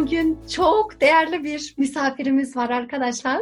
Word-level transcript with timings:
Bugün 0.00 0.46
çok 0.46 1.00
değerli 1.00 1.44
bir 1.44 1.74
misafirimiz 1.78 2.56
var 2.56 2.70
arkadaşlar. 2.70 3.40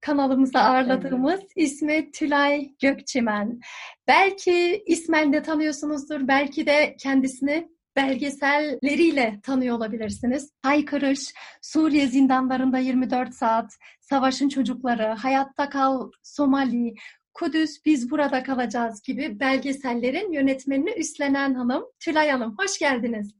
Kanalımıza 0.00 0.60
ağırladığımız 0.60 1.40
evet. 1.40 1.52
ismi 1.56 2.10
Tülay 2.10 2.74
Gökçimen. 2.82 3.60
Belki 4.08 4.82
ismen 4.86 5.32
de 5.32 5.42
tanıyorsunuzdur, 5.42 6.28
belki 6.28 6.66
de 6.66 6.96
kendisini 7.00 7.68
belgeselleriyle 7.96 9.40
tanıyor 9.42 9.76
olabilirsiniz. 9.76 10.52
Haykırış, 10.62 11.34
Suriye 11.62 12.06
zindanlarında 12.06 12.78
24 12.78 13.34
saat, 13.34 13.72
Savaşın 14.00 14.48
Çocukları, 14.48 15.06
Hayatta 15.06 15.68
Kal 15.68 16.10
Somali, 16.22 16.94
Kudüs 17.34 17.70
Biz 17.84 18.10
Burada 18.10 18.42
Kalacağız 18.42 19.02
gibi 19.02 19.40
belgesellerin 19.40 20.32
yönetmenini 20.32 20.90
üstlenen 20.90 21.54
hanım 21.54 21.84
Tülay 22.00 22.30
Hanım. 22.30 22.54
Hoş 22.58 22.78
geldiniz. 22.78 23.38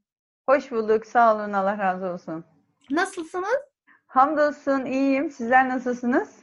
Hoş 0.48 0.70
bulduk. 0.70 1.06
Sağ 1.06 1.34
olun. 1.34 1.52
Allah 1.52 1.78
razı 1.78 2.06
olsun. 2.06 2.44
Nasılsınız? 2.90 3.58
Hamdolsun. 4.06 4.84
iyiyim. 4.84 5.30
Sizler 5.30 5.68
nasılsınız? 5.68 6.36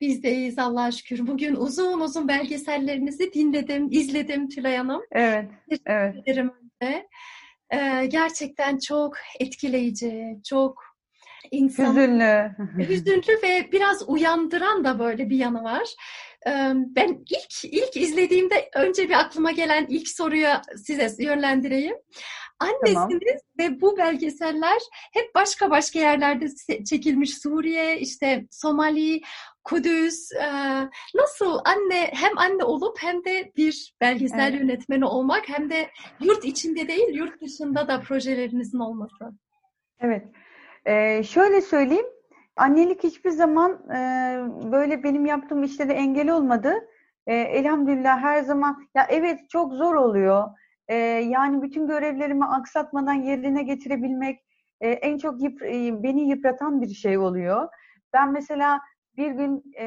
Biz 0.00 0.22
de 0.22 0.30
iyiyiz 0.30 0.58
Allah'a 0.58 0.92
şükür. 0.92 1.26
Bugün 1.26 1.56
uzun 1.56 2.00
uzun 2.00 2.28
belgesellerinizi 2.28 3.32
dinledim, 3.32 3.88
izledim 3.90 4.48
Tülay 4.48 4.76
Hanım. 4.76 5.02
Evet, 5.12 5.50
evet. 5.86 6.16
Ederim 6.16 6.52
önce. 6.82 7.08
Ee, 7.70 8.06
gerçekten 8.06 8.78
çok 8.78 9.16
etkileyici, 9.40 10.38
çok 10.48 10.82
insan... 11.50 11.96
Hüzünlü. 11.96 12.50
hüzünlü 12.78 13.42
ve 13.42 13.72
biraz 13.72 14.08
uyandıran 14.08 14.84
da 14.84 14.98
böyle 14.98 15.30
bir 15.30 15.36
yanı 15.36 15.64
var. 15.64 15.88
Ben 16.46 17.24
ilk 17.30 17.64
ilk 17.64 17.96
izlediğimde 17.96 18.70
önce 18.74 19.08
bir 19.08 19.14
aklıma 19.14 19.50
gelen 19.50 19.86
ilk 19.88 20.08
soruyu 20.08 20.48
size 20.76 21.24
yönlendireyim. 21.24 21.96
Annesiniz 22.60 22.94
tamam. 22.94 23.20
ve 23.58 23.80
bu 23.80 23.96
belgeseller 23.96 24.78
hep 25.12 25.34
başka 25.34 25.70
başka 25.70 25.98
yerlerde 25.98 26.46
çekilmiş. 26.84 27.38
Suriye, 27.38 28.00
işte 28.00 28.46
Somali, 28.50 29.20
Kudüs. 29.64 30.30
Nasıl 31.14 31.58
anne 31.64 32.10
hem 32.12 32.38
anne 32.38 32.64
olup 32.64 32.96
hem 33.00 33.24
de 33.24 33.52
bir 33.56 33.94
belgesel 34.00 34.50
evet. 34.50 34.60
yönetmeni 34.60 35.04
olmak 35.04 35.48
hem 35.48 35.70
de 35.70 35.90
yurt 36.20 36.44
içinde 36.44 36.88
değil 36.88 37.14
yurt 37.14 37.40
dışında 37.40 37.88
da 37.88 38.00
projelerinizin 38.00 38.78
olması. 38.78 39.32
Evet. 40.00 40.24
Ee, 40.86 41.22
şöyle 41.22 41.60
söyleyeyim. 41.60 42.06
Annelik 42.58 43.04
hiçbir 43.04 43.30
zaman 43.30 43.72
e, 43.90 44.00
böyle 44.72 45.02
benim 45.02 45.26
yaptığım 45.26 45.62
işlere 45.62 45.92
engel 45.92 46.30
olmadı. 46.30 46.74
E, 47.26 47.34
elhamdülillah 47.34 48.22
her 48.22 48.42
zaman 48.42 48.88
ya 48.94 49.06
evet 49.10 49.50
çok 49.50 49.72
zor 49.72 49.94
oluyor 49.94 50.44
e, 50.88 50.94
yani 51.28 51.62
bütün 51.62 51.86
görevlerimi 51.86 52.44
aksatmadan 52.44 53.14
yerine 53.14 53.62
getirebilmek 53.62 54.40
e, 54.80 54.88
en 54.90 55.18
çok 55.18 55.42
yıp, 55.42 55.62
e, 55.62 56.02
beni 56.02 56.28
yıpratan 56.28 56.82
bir 56.82 56.88
şey 56.88 57.18
oluyor. 57.18 57.68
Ben 58.12 58.32
mesela 58.32 58.80
bir 59.16 59.30
gün 59.30 59.62
e, 59.78 59.84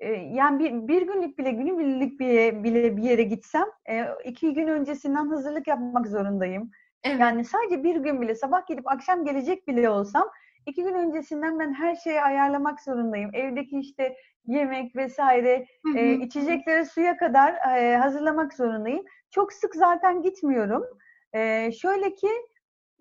e, 0.00 0.12
yani 0.12 0.58
bir, 0.58 0.88
bir 0.88 1.02
günlük 1.02 1.38
bile 1.38 1.50
günübirlik 1.50 2.20
bile, 2.20 2.64
bile 2.64 2.96
bir 2.96 3.02
yere 3.02 3.22
gitsem 3.22 3.66
e, 3.90 4.04
iki 4.24 4.54
gün 4.54 4.66
öncesinden 4.66 5.28
hazırlık 5.28 5.66
yapmak 5.66 6.06
zorundayım. 6.06 6.70
Evet. 7.04 7.20
Yani 7.20 7.44
sadece 7.44 7.84
bir 7.84 7.96
gün 7.96 8.20
bile 8.20 8.34
sabah 8.34 8.66
gidip 8.66 8.88
akşam 8.92 9.24
gelecek 9.24 9.68
bile 9.68 9.90
olsam 9.90 10.30
iki 10.66 10.82
gün 10.82 10.94
öncesinden 10.94 11.58
ben 11.58 11.74
her 11.74 11.96
şeyi 11.96 12.22
ayarlamak 12.22 12.80
zorundayım. 12.80 13.30
Evdeki 13.34 13.78
işte 13.78 14.16
yemek 14.46 14.96
vesaire, 14.96 15.66
hı 15.86 15.92
hı. 15.92 15.98
E, 15.98 16.14
içeceklere 16.14 16.84
suya 16.84 17.16
kadar 17.16 17.54
e, 17.76 17.96
hazırlamak 17.96 18.54
zorundayım. 18.54 19.04
Çok 19.30 19.52
sık 19.52 19.74
zaten 19.74 20.22
gitmiyorum. 20.22 20.84
E, 21.32 21.72
şöyle 21.72 22.14
ki 22.14 22.28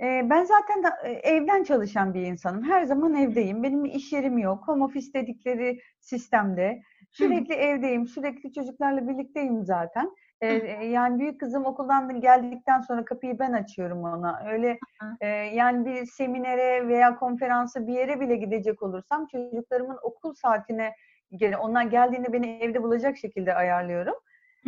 e, 0.02 0.30
ben 0.30 0.44
zaten 0.44 0.84
da, 0.84 0.98
e, 1.04 1.12
evden 1.12 1.64
çalışan 1.64 2.14
bir 2.14 2.22
insanım. 2.22 2.64
Her 2.64 2.84
zaman 2.84 3.16
evdeyim. 3.16 3.64
Benim 3.64 3.86
iş 3.86 4.14
yerim 4.14 4.38
yok. 4.38 4.68
Home 4.68 4.84
office 4.84 5.14
dedikleri 5.14 5.80
sistemde. 6.00 6.82
Sürekli 7.12 7.54
Hı. 7.56 7.60
evdeyim. 7.60 8.08
Sürekli 8.08 8.54
çocuklarla 8.54 9.08
birlikteyim 9.08 9.66
zaten. 9.66 10.12
Ee, 10.42 10.86
yani 10.86 11.20
büyük 11.20 11.40
kızım 11.40 11.66
okuldan 11.66 12.22
geldikten 12.22 12.82
sonra 12.82 13.06
kapıyı 13.06 13.40
ben 13.40 13.54
açıyorum 13.54 14.04
ona. 14.04 14.44
Öyle 14.52 14.80
e, 15.22 15.28
yani 15.28 15.86
bir 15.86 16.06
seminere 16.06 16.88
veya 16.88 17.16
konferansa 17.16 17.88
bir 17.88 17.94
yere 17.94 18.20
bile 18.20 18.36
gidecek 18.36 18.84
olursam 18.84 19.28
çocuklarımın 19.28 19.98
okul 20.04 20.34
saatine 20.34 20.96
göre 21.32 21.58
onlar 21.58 21.84
geldiğinde 21.84 22.34
beni 22.34 22.60
evde 22.62 22.84
bulacak 22.84 23.18
şekilde 23.18 23.56
ayarlıyorum. 23.56 24.16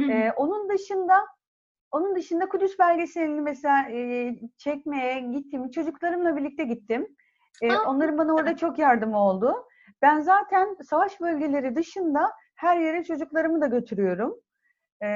Ee, 0.09 0.32
onun 0.36 0.70
dışında 0.70 1.14
onun 1.92 2.16
dışında 2.16 2.50
Kudüs 2.50 2.80
belgeselini 2.80 3.42
mesela 3.42 3.90
e, 3.90 4.36
çekmeye 4.58 5.20
gittim. 5.20 5.72
Çocuklarımla 5.72 6.38
birlikte 6.38 6.64
gittim. 6.64 7.08
E, 7.62 7.72
onların 7.78 8.18
bana 8.18 8.34
orada 8.34 8.58
çok 8.58 8.80
yardımı 8.80 9.20
oldu. 9.20 9.68
Ben 10.02 10.20
zaten 10.20 10.78
savaş 10.90 11.22
bölgeleri 11.22 11.76
dışında 11.76 12.32
her 12.56 12.78
yere 12.80 13.03
çocuklarımı 13.03 13.62
da 13.62 13.68
götürüyorum. 13.68 14.42
E, 15.03 15.07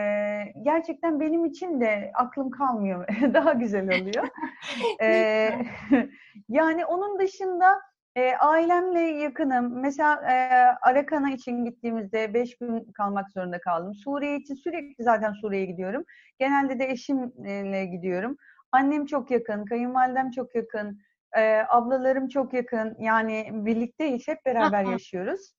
gerçekten 0.62 1.20
benim 1.20 1.46
için 1.46 1.82
de 1.82 2.12
aklım 2.14 2.50
kalmıyor. 2.50 3.08
Daha 3.34 3.54
güzel 3.54 4.02
oluyor. 4.02 4.28
e, 5.02 5.50
yani 6.50 6.86
onun 6.86 7.20
dışında 7.20 7.82
e, 8.16 8.36
ailemle 8.36 9.00
yakınım. 9.00 9.82
Mesela 9.82 10.32
e, 10.32 10.36
Arakan'a 10.82 11.32
için 11.32 11.66
gittiğimizde 11.66 12.34
beş 12.34 12.58
gün 12.58 12.92
kalmak 12.92 13.32
zorunda 13.32 13.60
kaldım. 13.60 13.94
Suriye 13.96 14.36
için 14.38 14.56
sürekli 14.56 15.04
zaten 15.04 15.34
Suriye'ye 15.34 15.68
gidiyorum. 15.68 16.04
Genelde 16.40 16.80
de 16.80 16.86
eşimle 16.86 17.86
gidiyorum. 17.86 18.38
Annem 18.72 19.06
çok 19.06 19.32
yakın, 19.32 19.66
kayınvalidem 19.66 20.32
çok 20.32 20.56
yakın, 20.56 21.00
e, 21.38 21.62
ablalarım 21.70 22.28
çok 22.28 22.54
yakın. 22.54 22.96
Yani 23.00 23.50
birlikteyiz, 23.52 24.28
hep 24.28 24.46
beraber 24.46 24.84
yaşıyoruz. 24.84 25.56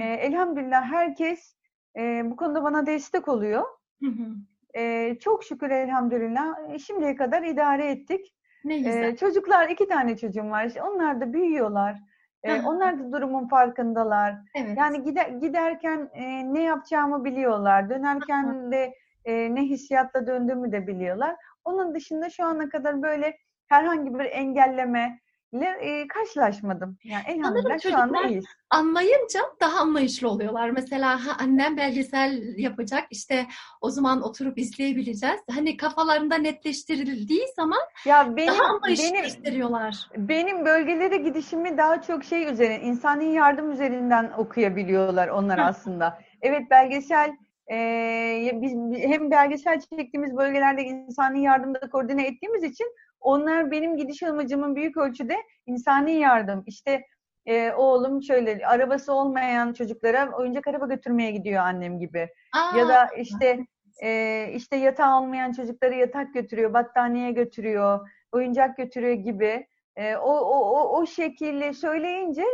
E, 0.00 0.04
elhamdülillah 0.04 0.84
herkes 0.84 1.55
e, 1.96 2.30
bu 2.30 2.36
konuda 2.36 2.64
bana 2.64 2.86
destek 2.86 3.28
oluyor. 3.28 3.62
Hı 4.02 4.06
hı. 4.06 4.26
E, 4.74 5.14
çok 5.18 5.44
şükür 5.44 5.70
elhamdülillah 5.70 6.78
şimdiye 6.78 7.16
kadar 7.16 7.42
idare 7.42 7.90
ettik. 7.90 8.34
Ne 8.64 8.78
güzel. 8.78 9.02
Ee, 9.02 9.16
çocuklar 9.16 9.68
iki 9.68 9.88
tane 9.88 10.16
çocuğum 10.16 10.50
var. 10.50 10.72
Onlar 10.90 11.20
da 11.20 11.32
büyüyorlar. 11.32 11.98
Ee, 12.42 12.60
onlar 12.60 12.98
da 12.98 13.12
durumun 13.12 13.48
farkındalar. 13.48 14.34
Evet. 14.54 14.78
Yani 14.78 15.02
gider, 15.02 15.28
giderken 15.28 16.10
e, 16.14 16.54
ne 16.54 16.62
yapacağımı 16.62 17.24
biliyorlar. 17.24 17.90
Dönerken 17.90 18.72
de 18.72 18.94
e, 19.24 19.54
ne 19.54 19.62
hissiyatla 19.62 20.26
döndüğümü 20.26 20.72
de 20.72 20.86
biliyorlar. 20.86 21.36
Onun 21.64 21.94
dışında 21.94 22.30
şu 22.30 22.44
ana 22.44 22.68
kadar 22.68 23.02
böyle 23.02 23.38
herhangi 23.68 24.18
bir 24.18 24.24
engelleme 24.24 25.20
ile 25.52 25.66
e, 25.80 26.08
karşılaşmadım. 26.08 26.98
Yani 27.04 27.22
elhamdülillah 27.26 27.78
şu 27.82 27.98
anda 27.98 28.22
iyiyiz. 28.22 28.44
Anlayınca 28.70 29.40
daha 29.60 29.80
anlayışlı 29.80 30.28
oluyorlar. 30.28 30.70
Mesela 30.70 31.26
ha, 31.26 31.36
annem 31.40 31.76
belgesel 31.76 32.58
yapacak 32.58 33.04
işte 33.10 33.46
o 33.80 33.90
zaman 33.90 34.22
oturup 34.22 34.58
izleyebileceğiz. 34.58 35.40
Hani 35.50 35.76
kafalarında 35.76 36.34
netleştirildiği 36.34 37.44
zaman 37.56 37.80
ya 38.04 38.36
benim, 38.36 38.54
daha 38.54 38.64
anlayışlı 38.64 39.04
benim, 39.04 39.22
gösteriyorlar. 39.22 39.96
Benim 40.16 40.64
bölgelere 40.64 41.16
gidişimi 41.16 41.78
daha 41.78 42.02
çok 42.02 42.24
şey 42.24 42.52
üzerine, 42.52 42.80
insani 42.80 43.34
yardım 43.34 43.70
üzerinden 43.70 44.32
okuyabiliyorlar 44.38 45.28
onlar 45.28 45.58
aslında. 45.58 46.18
Evet 46.42 46.70
belgesel 46.70 47.32
e, 47.70 48.50
biz 48.54 48.72
hem 49.02 49.30
belgesel 49.30 49.80
çektiğimiz 49.80 50.36
bölgelerde 50.36 50.82
insani 50.82 51.42
yardımda 51.42 51.80
koordine 51.90 52.26
ettiğimiz 52.26 52.62
için 52.62 52.86
onlar 53.26 53.70
benim 53.70 53.96
gidiş 53.96 54.22
amacımın 54.22 54.76
büyük 54.76 54.96
ölçüde 54.96 55.36
insani 55.66 56.12
yardım. 56.12 56.62
İşte 56.66 57.02
e, 57.46 57.72
oğlum 57.72 58.22
şöyle 58.22 58.66
arabası 58.66 59.12
olmayan 59.12 59.72
çocuklara 59.72 60.32
oyuncak 60.36 60.66
araba 60.66 60.86
götürmeye 60.86 61.30
gidiyor 61.30 61.62
annem 61.62 61.98
gibi. 61.98 62.28
Aa. 62.54 62.76
Ya 62.78 62.88
da 62.88 63.06
işte 63.06 63.66
e, 64.02 64.48
işte 64.54 64.76
yatağı 64.76 65.20
olmayan 65.20 65.52
çocukları 65.52 65.94
yatak 65.94 66.34
götürüyor, 66.34 66.72
battaniye 66.72 67.30
götürüyor, 67.30 68.08
oyuncak 68.32 68.76
götürüyor 68.76 69.14
gibi. 69.14 69.66
E, 69.96 70.16
o, 70.16 70.32
o, 70.32 70.58
o, 70.58 71.00
o 71.00 71.06
şekilde 71.06 71.72
söyleyince 71.72 72.44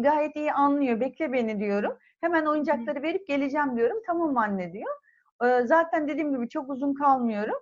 gayet 0.00 0.36
iyi 0.36 0.52
anlıyor. 0.52 1.00
Bekle 1.00 1.32
beni 1.32 1.60
diyorum. 1.60 1.98
Hemen 2.20 2.46
oyuncakları 2.46 3.02
verip 3.02 3.26
geleceğim 3.26 3.76
diyorum. 3.76 4.02
Tamam 4.06 4.36
anne 4.36 4.72
diyor. 4.72 4.94
E, 5.44 5.66
zaten 5.66 6.08
dediğim 6.08 6.34
gibi 6.34 6.48
çok 6.48 6.70
uzun 6.70 6.94
kalmıyorum. 6.94 7.56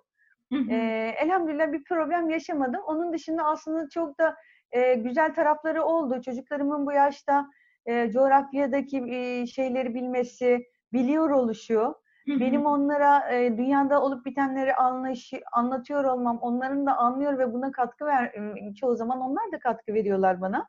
E, 0.69 0.75
elhamdülillah 1.19 1.71
bir 1.71 1.83
problem 1.83 2.29
yaşamadım. 2.29 2.81
Onun 2.87 3.13
dışında 3.13 3.43
aslında 3.45 3.89
çok 3.89 4.19
da 4.19 4.35
e, 4.71 4.93
güzel 4.93 5.33
tarafları 5.33 5.83
oldu. 5.83 6.21
Çocuklarımın 6.25 6.85
bu 6.85 6.91
yaşta 6.91 7.47
e, 7.85 8.11
coğrafyadaki 8.11 8.97
e, 9.09 9.47
şeyleri 9.47 9.95
bilmesi, 9.95 10.59
biliyor 10.93 11.29
oluşu. 11.29 11.95
Benim 12.39 12.65
onlara 12.65 13.31
e, 13.35 13.57
dünyada 13.57 14.01
olup 14.01 14.25
bitenleri 14.25 14.75
anlaşı, 14.75 15.41
anlatıyor 15.53 16.03
olmam, 16.03 16.37
onların 16.41 16.85
da 16.85 16.97
anlıyor 16.97 17.37
ve 17.39 17.53
buna 17.53 17.71
katkı 17.71 18.05
ver, 18.05 18.35
çoğu 18.79 18.95
zaman 18.95 19.19
onlar 19.21 19.51
da 19.51 19.59
katkı 19.59 19.93
veriyorlar 19.93 20.41
bana. 20.41 20.67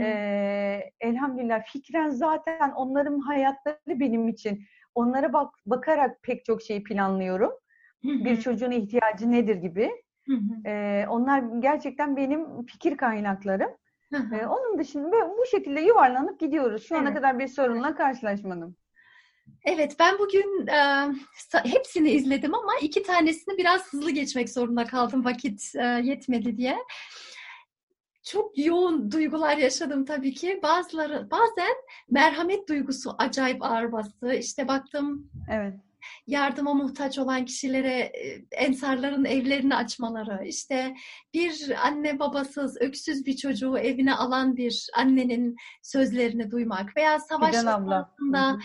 e, 0.00 0.80
elhamdülillah 1.00 1.62
fikren 1.66 2.10
zaten 2.10 2.72
onların 2.72 3.18
hayatları 3.18 3.78
benim 4.00 4.28
için. 4.28 4.60
Onlara 4.94 5.32
bak, 5.32 5.54
bakarak 5.66 6.22
pek 6.22 6.44
çok 6.44 6.62
şeyi 6.62 6.84
planlıyorum. 6.84 7.52
Bir 8.04 8.40
çocuğun 8.40 8.70
ihtiyacı 8.70 9.30
nedir 9.30 9.56
gibi. 9.56 9.90
e, 10.66 11.04
onlar 11.08 11.42
gerçekten 11.58 12.16
benim 12.16 12.66
fikir 12.66 12.96
kaynaklarım. 12.96 13.70
e, 14.12 14.46
onun 14.46 14.78
dışında 14.78 15.36
bu 15.38 15.46
şekilde 15.50 15.80
yuvarlanıp 15.80 16.40
gidiyoruz. 16.40 16.86
Şu 16.88 16.96
ana 16.96 17.08
evet. 17.08 17.16
kadar 17.16 17.38
bir 17.38 17.48
sorunla 17.48 17.96
karşılaşmadım. 17.96 18.76
Evet, 19.64 19.96
ben 19.98 20.18
bugün 20.18 20.66
e, 20.66 21.08
hepsini 21.64 22.10
izledim 22.10 22.54
ama 22.54 22.72
iki 22.82 23.02
tanesini 23.02 23.58
biraz 23.58 23.92
hızlı 23.92 24.10
geçmek 24.10 24.50
zorunda 24.50 24.84
kaldım 24.84 25.24
vakit 25.24 25.74
e, 25.74 25.84
yetmedi 25.84 26.56
diye. 26.56 26.76
Çok 28.22 28.58
yoğun 28.58 29.10
duygular 29.10 29.56
yaşadım 29.56 30.04
tabii 30.04 30.34
ki. 30.34 30.60
Bazıları 30.62 31.28
bazen 31.30 31.74
merhamet 32.10 32.68
duygusu 32.68 33.14
acayip 33.18 33.62
ağır 33.62 33.92
bastı. 33.92 34.34
İşte 34.34 34.68
baktım. 34.68 35.30
Evet 35.50 35.74
yardıma 36.26 36.74
muhtaç 36.74 37.18
olan 37.18 37.44
kişilere 37.44 37.98
e, 37.98 38.44
ensarların 38.52 39.24
evlerini 39.24 39.76
açmaları, 39.76 40.46
işte 40.46 40.94
bir 41.34 41.74
anne 41.86 42.18
babasız, 42.18 42.80
öksüz 42.80 43.26
bir 43.26 43.36
çocuğu 43.36 43.78
evine 43.78 44.14
alan 44.14 44.56
bir 44.56 44.86
annenin 44.96 45.56
sözlerini 45.82 46.50
duymak 46.50 46.96
veya 46.96 47.20
savaş 47.20 47.54
esnasında 47.54 48.58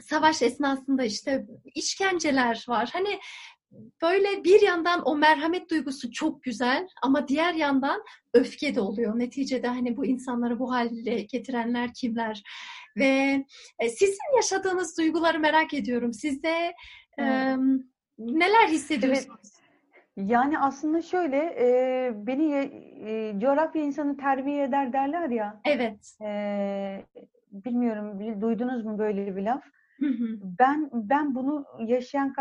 savaş 0.00 0.42
esnasında 0.42 1.04
işte 1.04 1.46
işkenceler 1.74 2.64
var. 2.68 2.90
Hani 2.92 3.20
böyle 4.02 4.44
bir 4.44 4.62
yandan 4.62 5.02
o 5.04 5.16
merhamet 5.16 5.70
duygusu 5.70 6.12
çok 6.12 6.42
güzel 6.42 6.88
ama 7.02 7.28
diğer 7.28 7.54
yandan 7.54 8.02
öfke 8.34 8.74
de 8.74 8.80
oluyor. 8.80 9.18
Neticede 9.18 9.68
hani 9.68 9.96
bu 9.96 10.06
insanları 10.06 10.58
bu 10.58 10.72
hale 10.72 11.22
getirenler 11.22 11.94
kimler? 11.94 12.42
Ve 12.96 13.44
e, 13.78 13.88
sizin 13.88 14.36
yaşadığınız 14.36 14.98
duyguları 14.98 15.38
merak 15.38 15.74
ediyorum. 15.74 16.12
Sizde 16.12 16.74
e, 17.18 17.56
neler 18.18 18.68
hissediyorsunuz? 18.68 19.38
Evet. 19.42 19.56
Yani 20.16 20.58
aslında 20.58 21.02
şöyle 21.02 21.36
e, 21.36 22.12
beni 22.26 22.52
e, 23.06 23.40
coğrafya 23.40 23.82
insanı 23.82 24.16
terbiye 24.16 24.64
eder 24.64 24.92
derler 24.92 25.28
ya. 25.28 25.60
Evet. 25.64 26.16
E, 26.22 27.04
bilmiyorum 27.52 28.40
duydunuz 28.40 28.84
mu 28.84 28.98
böyle 28.98 29.36
bir 29.36 29.42
laf? 29.42 29.64
Ben 30.58 30.90
ben 30.92 31.34
bunu 31.34 31.64
yaşayan 31.78 32.34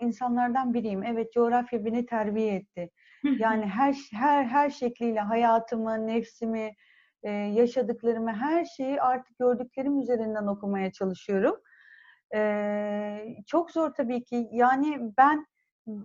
insanlardan 0.00 0.74
biriyim. 0.74 1.04
Evet 1.04 1.32
coğrafya 1.32 1.84
beni 1.84 2.06
terbiye 2.06 2.54
etti. 2.54 2.90
Yani 3.38 3.66
her 3.66 3.96
her 4.12 4.44
her 4.44 4.70
şekliyle 4.70 5.20
hayatımı, 5.20 6.06
nefsimi, 6.06 6.72
e, 7.22 7.30
yaşadıklarımı, 7.30 8.32
her 8.32 8.64
şeyi 8.64 9.02
artık 9.02 9.38
gördüklerim 9.38 10.00
üzerinden 10.00 10.46
okumaya 10.46 10.92
çalışıyorum. 10.92 11.56
E, 12.34 13.36
çok 13.46 13.70
zor 13.70 13.90
tabii 13.90 14.24
ki. 14.24 14.48
Yani 14.52 15.00
ben 15.18 15.46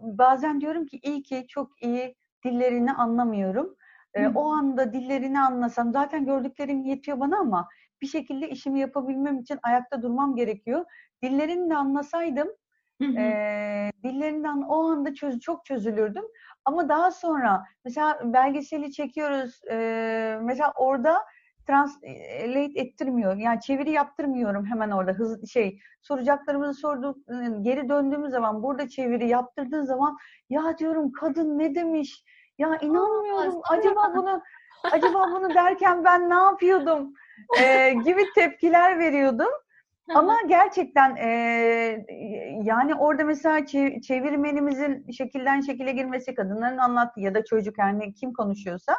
bazen 0.01 0.61
diyorum 0.61 0.85
ki 0.85 0.99
iyi 1.03 1.23
ki 1.23 1.45
çok 1.47 1.83
iyi 1.83 2.15
dillerini 2.45 2.93
anlamıyorum. 2.93 3.75
E, 4.13 4.27
o 4.27 4.43
anda 4.51 4.93
dillerini 4.93 5.39
anlasam 5.39 5.91
zaten 5.91 6.25
gördüklerim 6.25 6.83
yetiyor 6.83 7.19
bana 7.19 7.39
ama 7.39 7.67
bir 8.01 8.07
şekilde 8.07 8.49
işimi 8.49 8.79
yapabilmem 8.79 9.39
için 9.39 9.59
ayakta 9.63 10.01
durmam 10.01 10.35
gerekiyor. 10.35 10.85
Dillerini 11.23 11.69
de 11.69 11.75
anlasaydım 11.75 12.47
Hı 13.01 13.05
hı. 13.07 13.19
E, 13.19 13.91
dillerinden 14.03 14.61
o 14.61 14.91
anda 14.91 15.13
çöz, 15.13 15.39
çok 15.39 15.65
çözülürdüm. 15.65 16.23
Ama 16.65 16.89
daha 16.89 17.11
sonra 17.11 17.63
mesela 17.85 18.19
belgeseli 18.23 18.91
çekiyoruz. 18.91 19.61
E, 19.71 20.39
mesela 20.41 20.73
orada 20.75 21.17
translate 21.67 22.79
ettirmiyor. 22.79 23.35
Yani 23.35 23.61
çeviri 23.61 23.91
yaptırmıyorum 23.91 24.65
hemen 24.65 24.91
orada. 24.91 25.11
Hız 25.11 25.49
şey 25.49 25.79
soracaklarımızı 26.01 26.73
sorduk 26.73 27.17
geri 27.61 27.89
döndüğümüz 27.89 28.31
zaman 28.31 28.63
burada 28.63 28.87
çeviri 28.87 29.29
yaptırdığın 29.29 29.83
zaman 29.83 30.17
ya 30.49 30.77
diyorum 30.77 31.11
kadın 31.11 31.59
ne 31.59 31.75
demiş? 31.75 32.23
Ya 32.57 32.77
inanmıyorum. 32.81 33.57
Aa, 33.57 33.61
acaba 33.69 34.13
bunu 34.15 34.41
acaba 34.83 35.31
bunu 35.31 35.53
derken 35.53 36.03
ben 36.03 36.29
ne 36.29 36.33
yapıyordum? 36.33 37.13
Ee, 37.59 37.93
gibi 38.05 38.23
tepkiler 38.35 38.99
veriyordum. 38.99 39.51
Ama 40.13 40.37
gerçekten 40.47 41.15
e, 41.15 41.29
yani 42.63 42.95
orada 42.95 43.23
mesela 43.23 43.65
çevirmenimizin 44.01 45.11
şekilden 45.11 45.61
şekile 45.61 45.91
girmesi, 45.91 46.35
kadınların 46.35 46.77
anlattığı 46.77 47.19
ya 47.19 47.35
da 47.35 47.45
çocuk 47.45 47.77
yani 47.77 48.13
kim 48.13 48.33
konuşuyorsa 48.33 48.95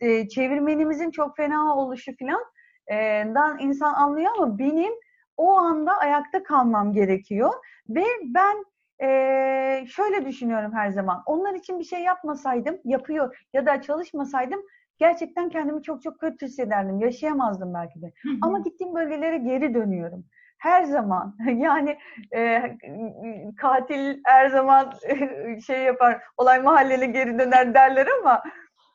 e, 0.00 0.28
çevirmenimizin 0.28 1.10
çok 1.10 1.36
fena 1.36 1.76
oluşu 1.76 2.12
filan 2.16 2.44
e, 2.86 2.96
dan 3.34 3.58
insan 3.58 3.94
anlıyor 3.94 4.32
ama 4.36 4.58
benim 4.58 4.92
o 5.36 5.58
anda 5.58 5.98
ayakta 5.98 6.42
kalmam 6.42 6.92
gerekiyor 6.92 7.52
ve 7.88 8.04
ben 8.24 8.64
e, 9.02 9.86
şöyle 9.86 10.26
düşünüyorum 10.26 10.72
her 10.72 10.90
zaman. 10.90 11.22
Onlar 11.26 11.54
için 11.54 11.78
bir 11.78 11.84
şey 11.84 12.00
yapmasaydım, 12.00 12.78
yapıyor 12.84 13.46
ya 13.52 13.66
da 13.66 13.82
çalışmasaydım 13.82 14.62
gerçekten 14.98 15.48
kendimi 15.48 15.82
çok 15.82 16.02
çok 16.02 16.20
kötü 16.20 16.46
hissederdim. 16.46 17.00
Yaşayamazdım 17.00 17.74
belki 17.74 18.02
de. 18.02 18.12
Ama 18.42 18.58
gittiğim 18.58 18.94
bölgelere 18.94 19.38
geri 19.38 19.74
dönüyorum 19.74 20.24
her 20.64 20.84
zaman 20.84 21.36
yani 21.56 21.98
e, 22.34 22.62
katil 23.56 24.20
her 24.24 24.48
zaman 24.48 24.92
şey 25.66 25.82
yapar 25.82 26.22
olay 26.36 26.60
mahalleli 26.60 27.12
geri 27.12 27.38
döner 27.38 27.74
derler 27.74 28.08
ama 28.20 28.42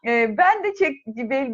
e, 0.08 0.38
ben 0.38 0.63
de 0.63 0.74
çek, 0.74 1.08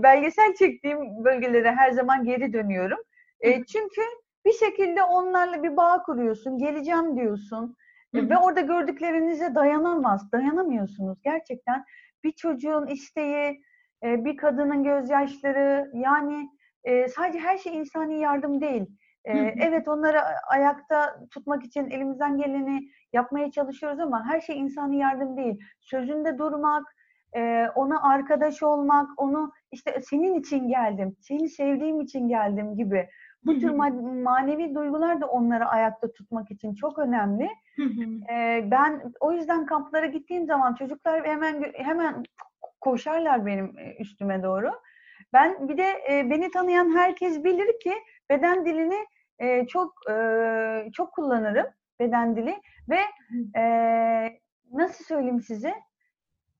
belgesel 0.04 0.54
çektiğim 0.54 1.24
bölgelere 1.24 1.72
her 1.72 1.92
zaman 1.92 2.24
geri 2.24 2.54
dönüyorum. 2.54 3.00
E, 3.40 3.66
çünkü 3.66 4.02
bir 4.46 4.54
şekilde 4.54 5.04
onlarla 5.04 5.64
bir 5.64 5.78
bağ 5.78 6.04
kuruyorsun, 6.04 6.58
geleceğim 6.58 7.18
diyorsun 7.18 7.76
e, 8.14 8.30
ve 8.30 8.38
orada 8.38 8.62
gördüklerinize 8.62 9.56
dayanamaz, 9.56 10.32
dayanamıyorsunuz 10.32 11.22
gerçekten. 11.24 11.86
Bir 12.24 12.32
çocuğun 12.32 12.88
isteği, 12.88 13.62
e, 14.04 14.26
bir 14.26 14.38
kadının 14.38 14.84
gözyaşları 14.84 15.92
yani 15.94 16.50
e, 16.84 17.08
sadece 17.08 17.40
her 17.40 17.58
şey 17.58 17.78
insani 17.78 18.20
yardım 18.20 18.62
değil 18.62 18.86
ee, 19.26 19.56
evet 19.60 19.88
onları 19.88 20.22
ayakta 20.48 21.20
tutmak 21.32 21.64
için 21.64 21.90
elimizden 21.90 22.38
geleni 22.38 22.90
yapmaya 23.14 23.52
çalışıyoruz 23.52 24.00
ama 24.00 24.26
her 24.26 24.42
şey 24.42 24.60
insani 24.60 24.98
yardım 24.98 25.38
değil. 25.38 25.60
Sözünde 25.80 26.38
durmak, 26.38 26.96
e, 27.36 27.68
ona 27.76 28.02
arkadaş 28.02 28.64
olmak, 28.64 29.10
onu 29.18 29.52
işte 29.72 30.02
senin 30.02 30.40
için 30.40 30.68
geldim, 30.68 31.16
seni 31.22 31.50
sevdiğim 31.50 32.02
için 32.02 32.28
geldim 32.28 32.76
gibi. 32.76 33.10
Bu 33.46 33.60
tür 33.60 33.70
manevi 34.24 34.76
duygular 34.76 35.22
da 35.22 35.28
onları 35.28 35.66
ayakta 35.66 36.12
tutmak 36.12 36.52
için 36.52 36.76
çok 36.76 37.00
önemli. 37.00 37.50
ee, 38.32 38.68
ben 38.72 39.14
o 39.20 39.32
yüzden 39.32 39.66
kamplara 39.66 40.06
gittiğim 40.06 40.46
zaman 40.46 40.74
çocuklar 40.74 41.26
hemen 41.26 41.66
hemen 41.74 42.24
koşarlar 42.86 43.46
benim 43.46 43.78
e, 43.78 43.96
üstüme 44.00 44.44
doğru. 44.44 44.72
Ben 45.34 45.70
bir 45.70 45.78
de 45.78 46.04
e, 46.10 46.30
beni 46.30 46.52
tanıyan 46.52 46.96
herkes 46.98 47.44
bilir 47.44 47.80
ki 47.80 47.94
beden 48.30 48.66
dilini 48.66 49.06
e, 49.40 49.68
çok 49.68 49.94
e, 50.10 50.16
çok 50.94 51.14
kullanırım 51.14 51.68
beden 52.00 52.36
dili 52.36 52.62
ve 52.90 53.00
e, 53.60 53.64
nasıl 54.72 55.04
söyleyeyim 55.04 55.42
size? 55.42 55.74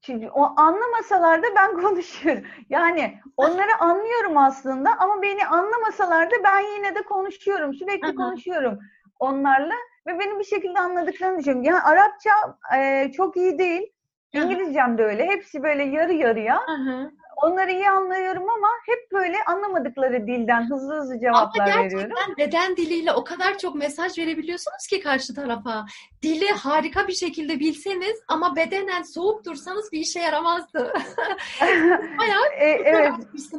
Çünkü 0.02 0.30
o 0.30 0.42
anlamasalar 0.58 1.44
da 1.44 1.48
ben 1.56 1.82
konuşuyorum. 1.82 2.44
Yani 2.70 3.20
onları 3.38 3.76
anlıyorum 3.80 4.38
aslında 4.38 4.90
ama 5.00 5.22
beni 5.22 5.48
anlamasalar 5.48 6.32
da 6.32 6.36
ben 6.44 6.76
yine 6.76 6.96
de 6.96 7.02
konuşuyorum. 7.02 7.74
Sürekli 7.74 8.16
konuşuyorum 8.16 8.80
onlarla 9.20 9.76
ve 10.08 10.20
benim 10.20 10.40
bir 10.40 10.44
şekilde 10.44 10.80
anladıklarını 10.80 11.40
düşünüyorum. 11.40 11.64
Yani 11.64 11.82
Arapça 11.82 12.32
e, 12.78 13.12
çok 13.12 13.38
iyi 13.38 13.60
değil. 13.60 13.95
İngilizcem 14.44 14.98
de 14.98 15.04
öyle. 15.04 15.26
Hepsi 15.26 15.64
böyle 15.64 15.84
yarı 15.84 16.14
yarıya. 16.14 16.60
Onları 17.36 17.72
iyi 17.72 17.90
anlıyorum 17.90 18.50
ama 18.50 18.68
hep 18.86 19.12
böyle 19.12 19.38
anlamadıkları 19.48 20.28
dilden 20.28 20.70
hızlı 20.70 20.96
hızlı 20.96 21.20
cevaplar 21.20 21.72
ama 21.72 21.84
veriyorum. 21.84 22.12
Ama 22.12 22.34
gerçekten 22.36 22.38
beden 22.38 22.78
diliyle 22.78 23.14
o 23.14 23.24
kadar 23.24 23.58
çok 23.58 23.76
mesaj 23.76 24.18
verebiliyorsunuz 24.18 24.88
ki 24.90 25.00
karşı 25.00 25.36
tarafa. 25.36 25.86
Dili 26.24 26.48
harika 26.48 27.08
bir 27.08 27.14
şekilde 27.14 27.60
bilseniz 27.60 28.20
ama 28.28 28.56
bedenen 28.56 29.02
soğuk 29.02 29.46
dursanız 29.46 29.92
bir 29.92 30.00
işe 30.00 30.20
yaramazdı. 30.20 30.94
Bayağı 32.20 32.46
e, 32.60 32.66
evet. 32.70 33.14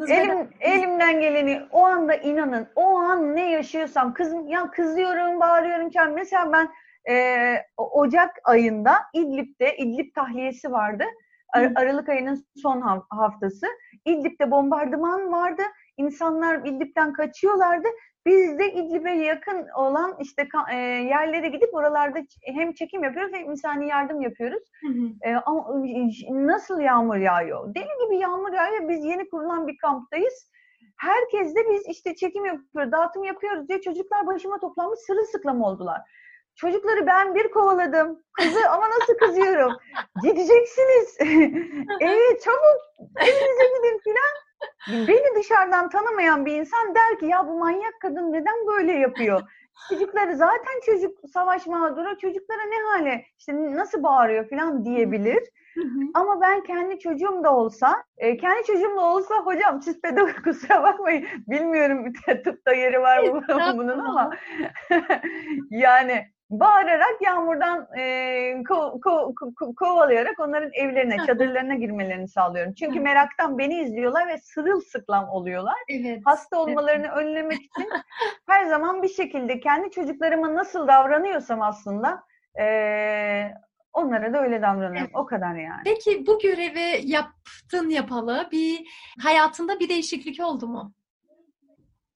Elim, 0.09 0.49
elimden 0.61 1.21
geleni 1.21 1.63
o 1.71 1.85
anda 1.85 2.15
inanın. 2.15 2.69
O 2.75 2.99
an 2.99 3.37
ne 3.37 3.51
yaşıyorsam 3.51 4.15
kızım 4.15 4.49
ya 4.49 4.71
kızıyorum, 4.71 5.41
bağırıyorum. 5.41 6.15
Mesela 6.15 6.53
ben 6.53 6.69
e, 7.09 7.57
Ocak 7.77 8.31
ayında 8.45 8.95
İdlib'de, 9.15 9.77
İdlib 9.77 10.15
tahliyesi 10.15 10.73
vardı. 10.73 11.05
Ar- 11.55 11.73
Aralık 11.77 12.09
ayının 12.09 12.47
son 12.57 12.81
haftası. 13.11 13.67
İdlib'de 14.05 14.51
bombardıman 14.51 15.33
vardı. 15.33 15.63
İnsanlar 15.97 16.59
İdlib'den 16.59 17.13
kaçıyorlardı. 17.13 17.89
Biz 18.27 18.59
de 18.59 18.73
İdlib'e 18.73 19.11
yakın 19.11 19.69
olan 19.77 20.17
işte 20.21 20.49
e, 20.73 20.77
yerlere 20.85 21.49
gidip 21.49 21.75
oralarda 21.75 22.19
hem 22.43 22.73
çekim 22.73 23.05
yapıyoruz 23.05 23.33
hem 23.35 23.51
insani 23.51 23.89
yardım 23.89 24.21
yapıyoruz. 24.21 24.63
Hı 24.81 24.89
hı. 24.89 25.31
E, 25.31 25.37
ama 25.37 25.83
nasıl 26.31 26.81
yağmur 26.81 27.17
yağıyor? 27.17 27.75
Deli 27.75 27.89
gibi 28.07 28.19
yağmur 28.19 28.53
yağıyor. 28.53 28.89
Biz 28.89 29.05
yeni 29.05 29.29
kurulan 29.29 29.67
bir 29.67 29.77
kamptayız. 29.77 30.51
Herkes 30.97 31.57
de 31.57 31.61
biz 31.71 31.87
işte 31.89 32.15
çekim 32.15 32.45
yapıyoruz, 32.45 32.93
dağıtım 32.93 33.25
yapıyoruz 33.25 33.69
diye 33.69 33.81
çocuklar 33.81 34.27
başıma 34.27 34.61
toplanmış 34.61 35.01
sırılsıklam 35.01 35.63
oldular. 35.63 36.01
Çocukları 36.57 37.07
ben 37.07 37.35
bir 37.35 37.51
kovaladım. 37.51 38.23
Kızı 38.33 38.71
ama 38.71 38.87
nasıl 38.91 39.15
kızıyorum. 39.17 39.73
Gideceksiniz. 40.23 41.17
evet 42.01 42.43
çabuk 42.45 43.11
evinize 43.21 43.67
gidin 43.77 44.01
filan. 44.05 44.47
Beni 45.09 45.41
dışarıdan 45.41 45.89
tanımayan 45.89 46.47
bir 46.47 46.53
insan 46.53 46.95
der 46.95 47.19
ki 47.19 47.27
ya 47.27 47.47
bu 47.49 47.59
manyak 47.59 47.95
kadın 48.03 48.33
neden 48.33 48.67
böyle 48.67 48.93
yapıyor? 48.93 49.43
Çocukları 49.89 50.37
zaten 50.37 50.81
çocuk 50.87 51.19
savaş 51.33 51.67
mağduru, 51.67 52.19
çocuklara 52.19 52.63
ne 52.65 52.77
hale, 52.83 53.25
işte 53.39 53.77
nasıl 53.77 54.03
bağırıyor 54.03 54.51
falan 54.51 54.85
diyebilir. 54.85 55.49
Ama 56.15 56.41
ben 56.41 56.63
kendi 56.63 56.99
çocuğum 56.99 57.45
da 57.45 57.57
olsa, 57.57 58.05
e, 58.17 58.37
kendi 58.37 58.65
çocuğum 58.65 58.97
da 58.97 59.01
olsa 59.01 59.35
hocam 59.35 59.83
siz 59.83 60.01
pedagog 60.01 60.35
kusura 60.45 60.83
bakmayın. 60.83 61.27
Bilmiyorum 61.47 62.13
tıpta 62.45 62.73
yeri 62.73 63.01
var 63.01 63.19
mı 63.19 63.43
bunun 63.77 63.99
ama 63.99 64.31
yani 65.71 66.25
bağırarak 66.51 67.23
yağmurdan 67.23 67.89
e, 67.99 68.63
ko, 68.69 69.01
ko, 69.01 69.35
ko, 69.57 69.75
kovalayarak 69.75 70.41
onların 70.41 70.71
evlerine, 70.73 71.17
çadırlarına 71.27 71.75
girmelerini 71.75 72.29
sağlıyorum. 72.29 72.75
Çünkü 72.75 73.01
meraktan 73.01 73.59
beni 73.59 73.81
izliyorlar 73.81 74.29
ve 74.29 74.39
sırılsıklam 74.39 75.29
oluyorlar. 75.29 75.77
Evet. 75.89 76.23
Hasta 76.25 76.59
olmalarını 76.59 77.07
evet. 77.07 77.17
önlemek 77.17 77.59
için 77.79 77.89
her 78.47 78.65
zaman 78.65 79.03
bir 79.03 79.09
şekilde 79.09 79.61
kendi 79.61 79.91
çocuklarıma 79.91 80.55
nasıl 80.55 80.89
davranıyorsam 80.89 81.63
aslında 81.63 82.23
e, 82.61 82.65
onlara 83.93 84.33
da 84.33 84.43
öyle 84.43 84.63
davranıyorum. 84.63 84.97
Evet. 84.97 85.11
O 85.15 85.27
kadar 85.27 85.55
yani. 85.55 85.83
Peki 85.85 86.27
bu 86.27 86.39
görevi 86.39 87.01
yaptın 87.05 87.91
yapalı 87.91 88.49
bir 88.53 88.87
hayatında 89.23 89.81
bir 89.81 89.89
değişiklik 89.89 90.41
oldu 90.41 90.67
mu? 90.67 90.93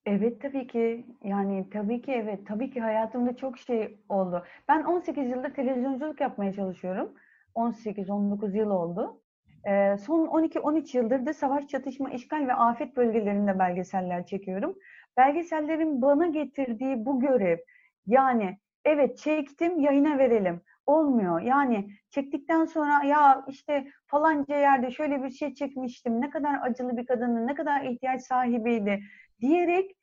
Evet 0.06 0.40
tabii 0.42 0.66
ki. 0.66 1.06
Yani 1.24 1.70
tabii 1.70 2.02
ki 2.02 2.12
evet. 2.12 2.46
Tabii 2.46 2.70
ki 2.70 2.80
hayatımda 2.80 3.36
çok 3.36 3.58
şey 3.58 3.98
oldu. 4.08 4.44
Ben 4.68 4.84
18 4.84 5.30
yıldır 5.30 5.54
televizyonculuk 5.54 6.20
yapmaya 6.20 6.52
çalışıyorum. 6.52 7.14
18-19 7.54 8.56
yıl 8.56 8.70
oldu. 8.70 9.22
Ee, 9.68 9.96
son 9.98 10.26
12-13 10.26 10.96
yıldır 10.96 11.26
da 11.26 11.34
savaş, 11.34 11.66
çatışma, 11.66 12.10
işgal 12.10 12.46
ve 12.48 12.54
afet 12.54 12.96
bölgelerinde 12.96 13.58
belgeseller 13.58 14.26
çekiyorum. 14.26 14.74
Belgesellerin 15.16 16.02
bana 16.02 16.26
getirdiği 16.26 17.06
bu 17.06 17.20
görev, 17.20 17.58
yani 18.06 18.58
evet 18.84 19.18
çektim 19.18 19.80
yayına 19.80 20.18
verelim. 20.18 20.60
Olmuyor. 20.86 21.40
Yani 21.40 21.90
çektikten 22.10 22.64
sonra 22.64 23.04
ya 23.04 23.44
işte 23.48 23.86
falanca 24.06 24.56
yerde 24.56 24.90
şöyle 24.90 25.22
bir 25.22 25.30
şey 25.30 25.54
çekmiştim. 25.54 26.20
Ne 26.20 26.30
kadar 26.30 26.58
acılı 26.62 26.96
bir 26.96 27.06
kadının, 27.06 27.46
ne 27.46 27.54
kadar 27.54 27.82
ihtiyaç 27.84 28.22
sahibiydi 28.22 29.00
diyerek 29.40 29.96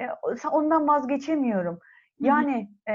e, 0.00 0.08
ondan 0.52 0.88
vazgeçemiyorum. 0.88 1.78
Yani 2.20 2.68
e, 2.88 2.94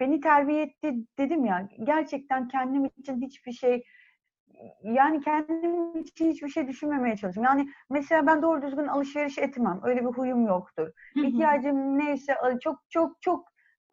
beni 0.00 0.20
terbiye 0.20 0.62
etti 0.62 0.94
dedim 1.18 1.44
ya 1.44 1.68
gerçekten 1.84 2.48
kendim 2.48 2.84
için 2.84 3.22
hiçbir 3.22 3.52
şey 3.52 3.84
yani 4.82 5.20
kendim 5.20 5.98
için 6.00 6.30
hiçbir 6.30 6.48
şey 6.48 6.68
düşünmemeye 6.68 7.16
çalışıyorum. 7.16 7.58
Yani 7.58 7.70
mesela 7.90 8.26
ben 8.26 8.42
doğru 8.42 8.62
düzgün 8.62 8.86
alışveriş 8.86 9.38
etmem. 9.38 9.80
Öyle 9.82 10.00
bir 10.00 10.06
huyum 10.06 10.46
yoktur. 10.46 10.88
İhtiyacım 11.20 11.98
neyse 11.98 12.34
çok 12.60 12.78
çok 12.90 13.22
çok 13.22 13.48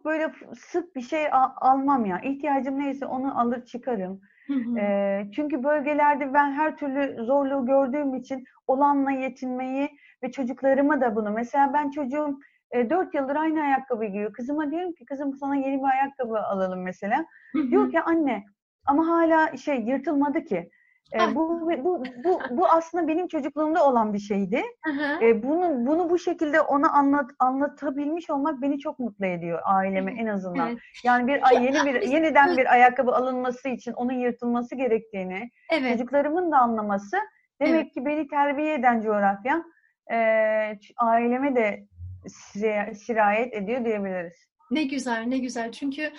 böyle 0.06 0.32
sık 0.58 0.96
bir 0.96 1.02
şey 1.02 1.28
al- 1.32 1.54
almam 1.62 2.06
ya. 2.06 2.20
İhtiyacım 2.20 2.80
neyse 2.80 3.06
onu 3.06 3.40
alır 3.40 3.66
çıkarım. 3.66 4.22
E, 4.78 5.24
çünkü 5.36 5.64
bölgelerde 5.64 6.34
ben 6.34 6.52
her 6.52 6.78
türlü 6.78 7.26
zorluğu 7.26 7.66
gördüğüm 7.66 8.16
için 8.16 8.44
olanla 8.68 9.12
yetinmeyi 9.12 9.90
ve 10.26 10.32
çocuklarıma 10.32 11.02
da 11.02 11.16
bunu. 11.16 11.32
Mesela 11.32 11.74
ben 11.74 11.90
çocuğum 11.90 12.40
e, 12.72 12.90
4 12.90 13.14
yıldır 13.14 13.36
aynı 13.36 13.62
ayakkabı 13.62 14.06
giyiyor. 14.06 14.34
Kızıma 14.34 14.72
diyorum 14.72 14.94
ki 14.94 15.06
kızım 15.06 15.36
sana 15.36 15.56
yeni 15.56 15.78
bir 15.78 15.88
ayakkabı 15.88 16.40
alalım 16.40 16.82
mesela. 16.82 17.26
Diyor 17.72 17.92
ki 17.92 18.02
anne 18.02 18.44
ama 18.86 19.08
hala 19.08 19.58
şey 19.58 19.82
yırtılmadı 19.82 20.44
ki. 20.44 20.70
E, 21.14 21.36
bu, 21.36 21.62
bu, 21.84 22.04
bu, 22.24 22.40
bu 22.52 22.68
aslında 22.68 23.08
benim 23.08 23.28
çocukluğumda 23.28 23.88
olan 23.88 24.14
bir 24.14 24.20
şeydi. 24.20 24.64
E, 25.22 25.44
bunu, 25.44 25.88
bunu 25.88 26.10
bu 26.10 26.20
şekilde 26.20 26.62
ona 26.62 26.90
anlat, 26.90 27.32
anlatabilmiş 27.40 28.30
olmak 28.30 28.62
beni 28.62 28.80
çok 28.80 29.00
mutlu 29.00 29.26
ediyor 29.26 29.60
aileme 29.64 30.14
en 30.14 30.26
azından. 30.26 30.70
Evet. 30.70 30.80
Yani 31.04 31.28
bir 31.28 31.48
ay 31.48 31.64
yeni 31.64 31.86
bir 31.86 32.02
yeniden 32.02 32.58
bir 32.58 32.74
ayakkabı 32.74 33.12
alınması 33.12 33.70
için 33.70 33.94
onun 33.94 34.14
yırtılması 34.14 34.76
gerektiğini 34.76 35.50
evet. 35.72 35.92
çocuklarımın 35.92 36.52
da 36.52 36.58
anlaması 36.58 37.18
demek 37.62 37.84
evet. 37.84 37.94
ki 37.94 38.06
beni 38.06 38.28
terbiye 38.28 38.74
eden 38.74 39.02
coğrafya 39.02 39.64
e, 40.12 40.18
aileme 40.98 41.56
de 41.56 41.86
sirayet 42.94 43.54
ediyor 43.54 43.86
diyebiliriz. 43.86 44.48
Ne 44.72 44.84
güzel, 44.84 45.24
ne 45.28 45.38
güzel. 45.38 45.72
Çünkü 45.72 46.12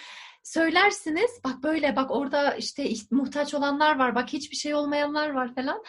söylersiniz, 0.43 1.41
bak 1.45 1.63
böyle, 1.63 1.97
bak 1.97 2.11
orada 2.11 2.55
işte 2.55 2.85
muhtaç 3.11 3.55
olanlar 3.55 3.99
var, 3.99 4.15
bak 4.15 4.29
hiçbir 4.29 4.57
şey 4.57 4.75
olmayanlar 4.75 5.31
var 5.31 5.55
falan. 5.55 5.83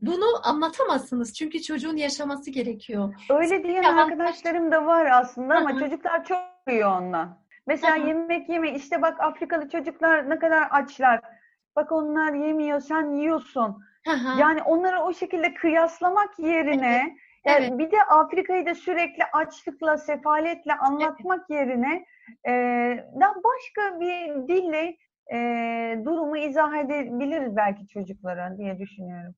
Bunu 0.00 0.24
anlatamazsınız 0.48 1.34
çünkü 1.34 1.62
çocuğun 1.62 1.96
yaşaması 1.96 2.50
gerekiyor. 2.50 3.14
Öyle 3.30 3.64
diyen 3.64 3.82
ya, 3.82 4.04
arkadaşlarım 4.04 4.72
da 4.72 4.86
var 4.86 5.06
aslında 5.06 5.54
ama 5.54 5.70
Hı-hı. 5.70 5.78
çocuklar 5.80 6.24
çok 6.24 6.38
yiyor 6.68 7.02
ondan. 7.02 7.38
Mesela 7.66 7.96
Hı-hı. 7.96 8.06
yemek 8.06 8.48
yeme, 8.48 8.74
işte 8.74 9.02
bak 9.02 9.20
Afrikalı 9.20 9.68
çocuklar 9.68 10.30
ne 10.30 10.38
kadar 10.38 10.68
açlar. 10.70 11.20
Bak 11.76 11.92
onlar 11.92 12.32
yemiyor, 12.32 12.80
sen 12.80 13.10
yiyorsun. 13.10 13.84
Hı-hı. 14.06 14.40
Yani 14.40 14.62
onları 14.62 15.00
o 15.00 15.14
şekilde 15.14 15.54
kıyaslamak 15.54 16.38
yerine 16.38 17.16
evet. 17.46 17.78
bir 17.78 17.90
de 17.90 18.02
Afrika'yı 18.02 18.66
da 18.66 18.74
sürekli 18.74 19.24
açlıkla, 19.32 19.98
sefaletle 19.98 20.74
anlatmak 20.74 21.46
evet. 21.50 21.60
yerine 21.60 22.06
e, 22.48 22.52
başka 23.44 24.00
bir 24.00 24.48
dille 24.48 24.96
e, 25.32 25.38
durumu 26.04 26.36
izah 26.36 26.76
edebiliriz 26.76 27.56
belki 27.56 27.86
çocuklara 27.86 28.58
diye 28.58 28.78
düşünüyorum. 28.78 29.34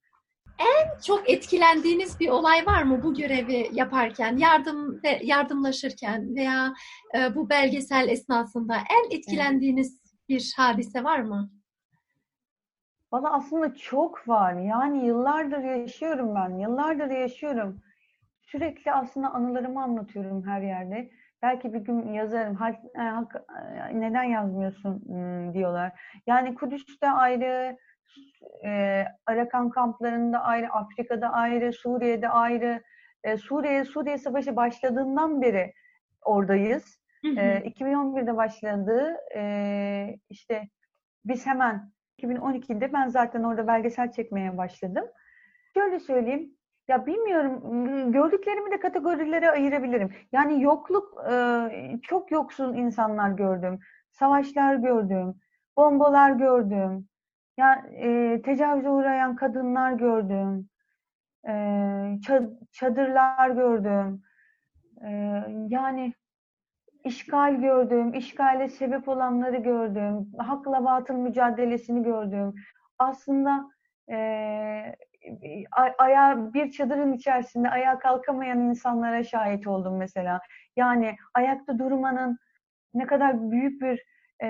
En 0.59 0.99
çok 0.99 1.29
etkilendiğiniz 1.29 2.19
bir 2.19 2.29
olay 2.29 2.65
var 2.65 2.83
mı 2.83 3.03
bu 3.03 3.13
görevi 3.13 3.69
yaparken, 3.73 4.37
yardım 4.37 5.01
yardımlaşırken 5.21 6.35
veya 6.35 6.73
e, 7.15 7.35
bu 7.35 7.49
belgesel 7.49 8.09
esnasında 8.09 8.75
en 8.75 9.17
etkilendiğiniz 9.17 10.01
evet. 10.01 10.29
bir 10.29 10.53
hadise 10.57 11.03
var 11.03 11.19
mı? 11.19 11.49
Valla 13.11 13.33
aslında 13.33 13.75
çok 13.75 14.27
var. 14.27 14.53
Yani 14.53 15.05
yıllardır 15.05 15.63
yaşıyorum 15.63 16.35
ben. 16.35 16.59
Yıllardır 16.59 17.09
yaşıyorum 17.09 17.81
sürekli 18.51 18.91
aslında 18.91 19.33
anılarımı 19.33 19.83
anlatıyorum 19.83 20.47
her 20.47 20.61
yerde. 20.61 21.09
Belki 21.41 21.73
bir 21.73 21.79
gün 21.79 22.13
yazarım. 22.13 22.57
E, 22.63 23.01
e, 23.01 23.99
neden 23.99 24.23
yazmıyorsun 24.23 25.01
hmm, 25.05 25.53
diyorlar. 25.53 26.01
Yani 26.27 26.55
Kudüs'te 26.55 27.09
ayrı, 27.09 27.77
e, 28.65 29.05
Arakan 29.25 29.69
kamplarında 29.69 30.39
ayrı, 30.43 30.69
Afrika'da 30.73 31.29
ayrı, 31.29 31.73
Suriye'de 31.73 32.29
ayrı. 32.29 32.83
Suriye 33.37 33.85
Suriye 33.85 34.17
Savaşı 34.17 34.55
başladığından 34.55 35.41
beri 35.41 35.73
oradayız. 36.25 36.99
Hı 37.21 37.27
hı. 37.27 37.33
2011'de 37.35 38.37
başladı. 38.37 39.17
İşte 40.29 40.69
biz 41.25 41.45
hemen 41.45 41.91
2012'de 42.21 42.93
ben 42.93 43.07
zaten 43.07 43.43
orada 43.43 43.67
belgesel 43.67 44.11
çekmeye 44.11 44.57
başladım. 44.57 45.05
Şöyle 45.73 45.99
söyleyeyim, 45.99 46.58
ya 46.89 47.05
bilmiyorum, 47.05 48.11
gördüklerimi 48.11 48.71
de 48.71 48.79
kategorilere 48.79 49.51
ayırabilirim. 49.51 50.13
Yani 50.31 50.63
yokluk, 50.63 51.23
çok 52.01 52.31
yoksul 52.31 52.75
insanlar 52.75 53.29
gördüm. 53.29 53.79
Savaşlar 54.11 54.75
gördüm. 54.75 55.35
Bombalar 55.77 56.31
gördüm. 56.31 57.07
Ya 57.57 57.85
e, 57.91 58.41
tecavüze 58.41 58.89
uğrayan 58.89 59.35
kadınlar 59.35 59.91
gördüm. 59.91 60.69
E, 61.47 61.53
çadırlar 62.71 63.49
gördüm. 63.49 64.21
E, 65.03 65.09
yani 65.69 66.13
işgal 67.03 67.55
gördüm. 67.55 68.13
işgale 68.13 68.69
sebep 68.69 69.07
olanları 69.07 69.57
gördüm. 69.57 70.31
Hakla 70.37 70.85
batıl 70.85 71.13
mücadelesini 71.13 72.03
gördüm. 72.03 72.55
Aslında 72.99 73.69
e, 74.11 74.15
ayağa 75.97 76.53
bir 76.53 76.71
çadırın 76.71 77.13
içerisinde 77.13 77.69
ayağa 77.69 77.99
kalkamayan 77.99 78.59
insanlara 78.59 79.23
şahit 79.23 79.67
oldum 79.67 79.97
mesela. 79.97 80.39
Yani 80.75 81.15
ayakta 81.33 81.79
durmanın 81.79 82.37
ne 82.93 83.05
kadar 83.05 83.51
büyük 83.51 83.81
bir 83.81 84.03
e, 84.41 84.47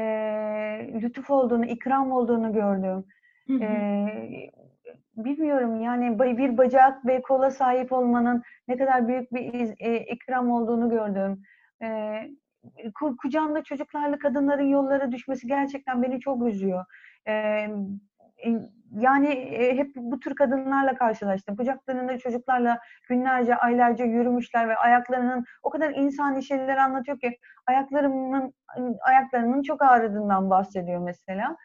lütuf 1.02 1.30
olduğunu, 1.30 1.66
ikram 1.66 2.12
olduğunu 2.12 2.54
gördüm. 2.54 3.06
E, 3.62 3.70
bilmiyorum 5.18 5.82
yani 5.82 6.20
bir 6.20 6.58
bacak 6.58 7.06
ve 7.06 7.22
kola 7.22 7.52
sahip 7.52 7.92
olmanın 7.92 8.44
ne 8.68 8.78
kadar 8.78 9.08
büyük 9.08 9.34
bir 9.34 9.54
iz, 9.54 9.74
e, 9.80 9.98
ikram 9.98 10.52
olduğunu 10.52 10.90
gördüm. 10.90 11.42
E, 11.84 12.20
kucağında 13.22 13.64
çocuklarla 13.64 14.20
kadınların 14.20 14.68
yollara 14.68 15.12
düşmesi 15.12 15.48
gerçekten 15.48 16.04
beni 16.04 16.20
çok 16.20 16.48
üzüyor. 16.48 16.86
E, 17.28 17.68
yani 18.92 19.30
hep 19.78 19.92
bu 19.96 20.20
tür 20.20 20.36
kadınlarla 20.36 20.96
karşılaştım. 20.96 21.56
Kucaklarında 21.56 22.18
çocuklarla 22.18 22.80
günlerce, 23.10 23.56
aylarca 23.56 24.06
yürümüşler 24.06 24.70
ve 24.70 24.76
ayaklarının 24.76 25.46
o 25.64 25.70
kadar 25.70 25.90
insani 25.90 26.44
şeyler 26.44 26.78
anlatıyor 26.78 27.20
ki 27.20 27.38
ayaklarının 27.68 28.54
ayaklarının 29.02 29.62
çok 29.62 29.82
ağrıdığından 29.82 30.50
bahsediyor 30.50 31.00
mesela. 31.00 31.58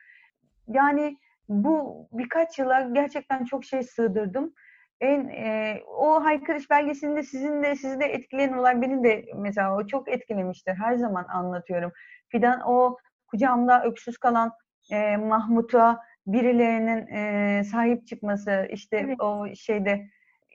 Yani 0.69 1.17
bu 1.49 2.09
birkaç 2.13 2.59
yıla 2.59 2.81
gerçekten 2.81 3.45
çok 3.45 3.65
şey 3.65 3.83
sığdırdım. 3.83 4.55
En 5.01 5.29
e, 5.29 5.81
o 5.87 6.25
haykırış 6.25 6.71
belgesinde 6.71 7.23
sizin 7.23 7.63
de 7.63 7.77
sizi 7.77 8.01
de 8.01 8.05
etkileyen 8.05 8.53
olay 8.53 8.83
beni 8.83 9.05
de 9.05 9.25
mesela 9.37 9.77
o 9.77 9.87
çok 9.87 10.09
etkilemiştir. 10.09 10.75
Her 10.75 10.95
zaman 10.95 11.25
anlatıyorum. 11.29 11.93
Fidan 12.29 12.61
o 12.61 12.97
kucağımda 13.27 13.85
öksüz 13.85 14.19
kalan 14.19 14.53
e, 14.93 15.17
Mahmut'a 15.17 16.01
birilerinin 16.27 17.07
e, 17.07 17.65
sahip 17.65 18.07
çıkması 18.07 18.69
işte 18.71 18.97
evet. 18.97 19.21
o 19.21 19.47
şeyde 19.55 20.07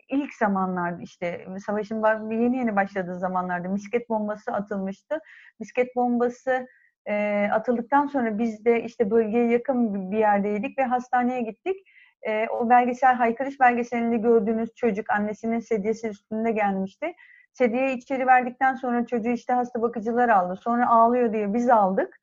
ilk 0.09 0.33
zamanlarda 0.33 1.01
işte 1.01 1.45
savaşın 1.65 2.31
yeni 2.31 2.57
yeni 2.57 2.75
başladığı 2.75 3.19
zamanlarda 3.19 3.69
misket 3.69 4.09
bombası 4.09 4.51
atılmıştı. 4.51 5.19
Misket 5.59 5.95
bombası 5.95 6.67
e, 7.05 7.47
atıldıktan 7.51 8.07
sonra 8.07 8.39
biz 8.39 8.65
de 8.65 8.83
işte 8.83 9.11
bölgeye 9.11 9.47
yakın 9.47 10.11
bir 10.11 10.17
yerdeydik 10.17 10.77
ve 10.77 10.83
hastaneye 10.83 11.41
gittik. 11.41 11.87
E, 12.21 12.47
o 12.47 12.69
belgesel 12.69 13.15
haykırış 13.15 13.59
belgeselinde 13.59 14.17
gördüğünüz 14.17 14.75
çocuk 14.75 15.09
annesinin 15.09 15.59
sedyesi 15.59 16.07
üstünde 16.07 16.51
gelmişti. 16.51 17.13
Sedyeyi 17.53 17.97
içeri 17.97 18.27
verdikten 18.27 18.75
sonra 18.75 19.05
çocuğu 19.05 19.29
işte 19.29 19.53
hasta 19.53 19.81
bakıcılar 19.81 20.29
aldı. 20.29 20.55
Sonra 20.55 20.89
ağlıyor 20.89 21.33
diye 21.33 21.53
biz 21.53 21.69
aldık. 21.69 22.19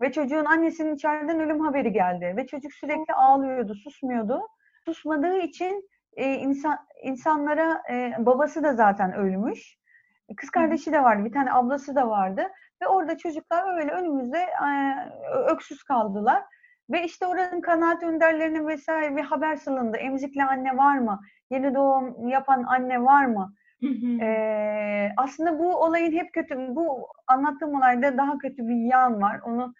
Ve 0.00 0.12
çocuğun 0.12 0.44
annesinin 0.44 0.94
içeriden 0.94 1.40
ölüm 1.40 1.60
haberi 1.60 1.92
geldi. 1.92 2.34
Ve 2.36 2.46
çocuk 2.46 2.72
sürekli 2.72 3.14
ağlıyordu, 3.14 3.74
susmuyordu. 3.74 4.48
Susmadığı 4.84 5.38
için 5.38 5.88
e, 6.16 6.34
insan 6.34 6.78
insanlara 7.02 7.82
e, 7.90 8.12
babası 8.18 8.62
da 8.62 8.74
zaten 8.74 9.12
ölmüş. 9.12 9.76
Kız 10.36 10.50
kardeşi 10.50 10.92
de 10.92 11.02
vardı, 11.02 11.24
bir 11.24 11.32
tane 11.32 11.52
ablası 11.52 11.94
da 11.94 12.08
vardı. 12.08 12.42
Ve 12.82 12.86
orada 12.86 13.18
çocuklar 13.18 13.78
öyle 13.80 13.90
önümüzde 13.90 14.38
e, 14.38 14.70
öksüz 15.52 15.82
kaldılar. 15.82 16.42
Ve 16.90 17.04
işte 17.04 17.26
oranın 17.26 17.60
kanaat 17.60 18.02
önderlerine 18.02 18.66
vesaire 18.66 19.16
bir 19.16 19.22
haber 19.22 19.56
salındı. 19.56 19.96
Emzikli 19.96 20.44
anne 20.44 20.76
var 20.76 20.98
mı? 20.98 21.20
Yeni 21.50 21.74
doğum 21.74 22.28
yapan 22.28 22.64
anne 22.64 23.04
var 23.04 23.24
mı? 23.24 23.54
Ee, 24.20 25.08
aslında 25.16 25.58
bu 25.58 25.76
olayın 25.76 26.12
hep 26.12 26.32
kötü, 26.32 26.56
bu 26.56 27.08
anlattığım 27.26 27.74
olayda 27.74 28.16
daha 28.16 28.38
kötü 28.38 28.68
bir 28.68 28.90
yan 28.92 29.22
var. 29.22 29.40
Onu 29.44 29.74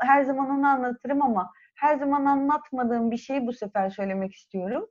her 0.00 0.22
zaman 0.22 0.50
onu 0.50 0.66
anlatırım 0.66 1.22
ama 1.22 1.52
her 1.76 1.96
zaman 1.96 2.24
anlatmadığım 2.24 3.10
bir 3.10 3.16
şeyi 3.16 3.46
bu 3.46 3.52
sefer 3.52 3.90
söylemek 3.90 4.34
istiyorum. 4.34 4.86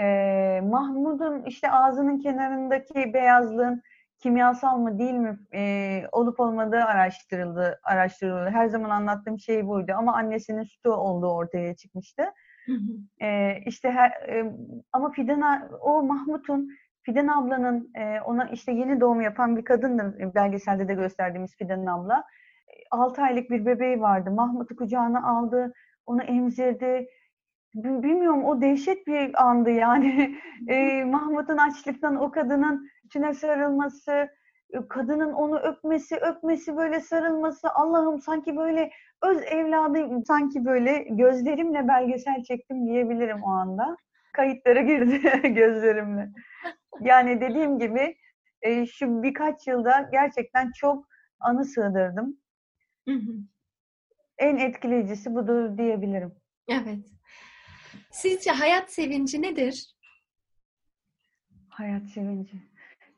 Ee, 0.00 0.60
Mahmud'un 0.64 1.42
işte 1.42 1.70
ağzının 1.70 2.18
kenarındaki 2.18 3.14
beyazlığın 3.14 3.82
kimyasal 4.18 4.78
mı 4.78 4.98
değil 4.98 5.14
mi 5.14 5.38
e, 5.54 6.02
olup 6.12 6.40
olmadığı 6.40 6.84
araştırıldı, 6.84 7.80
araştırıldı. 7.82 8.50
Her 8.50 8.66
zaman 8.66 8.90
anlattığım 8.90 9.38
şey 9.38 9.66
buydu 9.66 9.92
ama 9.96 10.14
annesinin 10.14 10.62
sütü 10.62 10.88
olduğu 10.88 11.30
ortaya 11.30 11.76
çıkmıştı. 11.76 12.22
Hı 12.66 12.72
hı. 12.72 13.24
E, 13.26 13.58
işte 13.66 13.90
her, 13.90 14.10
e, 14.10 14.52
ama 14.92 15.10
Fidan 15.10 15.70
o 15.80 16.02
Mahmut'un 16.02 16.68
Fidan 17.02 17.28
ablanın 17.28 17.90
e, 17.94 18.20
ona 18.20 18.44
işte 18.44 18.72
yeni 18.72 19.00
doğum 19.00 19.20
yapan 19.20 19.56
bir 19.56 19.64
kadındır 19.64 20.34
belgeselde 20.34 20.88
de 20.88 20.94
gösterdiğimiz 20.94 21.56
Fidan 21.56 21.86
abla. 21.86 22.24
6 22.90 23.22
aylık 23.22 23.50
bir 23.50 23.66
bebeği 23.66 24.00
vardı. 24.00 24.30
Mahmut'u 24.30 24.76
kucağına 24.76 25.28
aldı, 25.28 25.72
onu 26.06 26.22
emzirdi. 26.22 27.08
Bilmiyorum 27.74 28.44
o 28.44 28.60
dehşet 28.60 29.06
bir 29.06 29.44
andı 29.46 29.70
yani. 29.70 30.36
e, 30.68 31.04
Mahmut'un 31.04 31.56
açlıktan 31.56 32.16
o 32.16 32.30
kadının 32.30 32.88
içine 33.04 33.34
sarılması, 33.34 34.28
kadının 34.88 35.32
onu 35.32 35.58
öpmesi, 35.58 36.16
öpmesi 36.16 36.76
böyle 36.76 37.00
sarılması. 37.00 37.70
Allah'ım 37.70 38.20
sanki 38.20 38.56
böyle 38.56 38.90
öz 39.22 39.42
evladım, 39.42 40.24
sanki 40.24 40.64
böyle 40.64 40.98
gözlerimle 40.98 41.88
belgesel 41.88 42.42
çektim 42.42 42.86
diyebilirim 42.86 43.42
o 43.42 43.50
anda. 43.50 43.96
Kayıtlara 44.32 44.80
girdi 44.80 45.20
gözlerimle. 45.54 46.30
Yani 47.00 47.40
dediğim 47.40 47.78
gibi 47.78 48.16
e, 48.62 48.86
şu 48.86 49.22
birkaç 49.22 49.66
yılda 49.66 50.08
gerçekten 50.12 50.72
çok 50.72 51.08
anı 51.40 51.64
sığdırdım. 51.64 52.36
Hı 53.08 53.14
hı. 53.14 53.32
En 54.38 54.56
etkileyicisi 54.56 55.34
budur 55.34 55.78
diyebilirim. 55.78 56.34
Evet. 56.68 56.98
Sizce 58.10 58.50
hayat 58.50 58.92
sevinci 58.92 59.42
nedir? 59.42 59.94
Hayat 61.68 62.02
sevinci. 62.06 62.52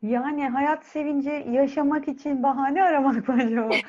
Yani 0.01 0.49
hayat 0.49 0.85
sevinci 0.85 1.45
yaşamak 1.51 2.07
için 2.07 2.43
bahane 2.43 2.83
aramak 2.83 3.27
mı 3.27 3.35
acaba? 3.35 3.69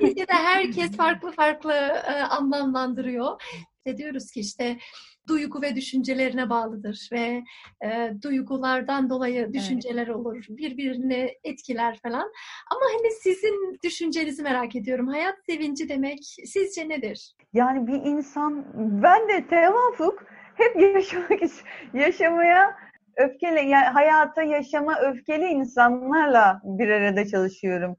Bizce 0.00 0.28
de 0.28 0.32
herkes 0.32 0.96
farklı 0.96 1.32
farklı 1.32 1.72
e, 1.72 2.22
anlamlandırıyor. 2.22 3.42
İşte 3.86 3.98
diyoruz 3.98 4.30
ki 4.30 4.40
işte 4.40 4.76
duygu 5.28 5.62
ve 5.62 5.76
düşüncelerine 5.76 6.50
bağlıdır 6.50 7.08
ve 7.12 7.42
e, 7.84 8.12
duygulardan 8.22 9.10
dolayı 9.10 9.52
düşünceler 9.52 10.06
evet. 10.06 10.16
olur, 10.16 10.44
birbirini 10.48 11.34
etkiler 11.44 11.98
falan. 12.02 12.32
Ama 12.70 12.80
hani 12.94 13.10
sizin 13.22 13.78
düşüncenizi 13.84 14.42
merak 14.42 14.76
ediyorum. 14.76 15.06
Hayat 15.06 15.34
sevinci 15.46 15.88
demek 15.88 16.18
sizce 16.44 16.88
nedir? 16.88 17.34
Yani 17.52 17.86
bir 17.86 18.10
insan, 18.10 18.64
ben 19.02 19.28
de 19.28 19.46
tevafuk 19.46 20.24
hep 20.54 20.76
yaşamak 20.76 21.40
yaşamaya 21.94 22.76
öfkeli, 23.16 23.68
yani 23.68 23.86
hayata 23.86 24.42
yaşama 24.42 25.00
öfkeli 25.00 25.44
insanlarla 25.44 26.60
bir 26.64 26.88
arada 26.88 27.26
çalışıyorum. 27.26 27.96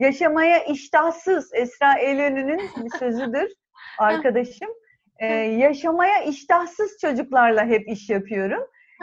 Yaşamaya 0.00 0.64
iştahsız 0.64 1.50
Esra 1.54 1.98
Eylönü'nün 1.98 2.60
bir 2.76 2.98
sözüdür 2.98 3.52
arkadaşım. 3.98 4.68
Ee, 5.20 5.34
yaşamaya 5.34 6.22
iştahsız 6.22 6.98
çocuklarla 7.00 7.66
hep 7.66 7.88
iş 7.88 8.10
yapıyorum. 8.10 8.62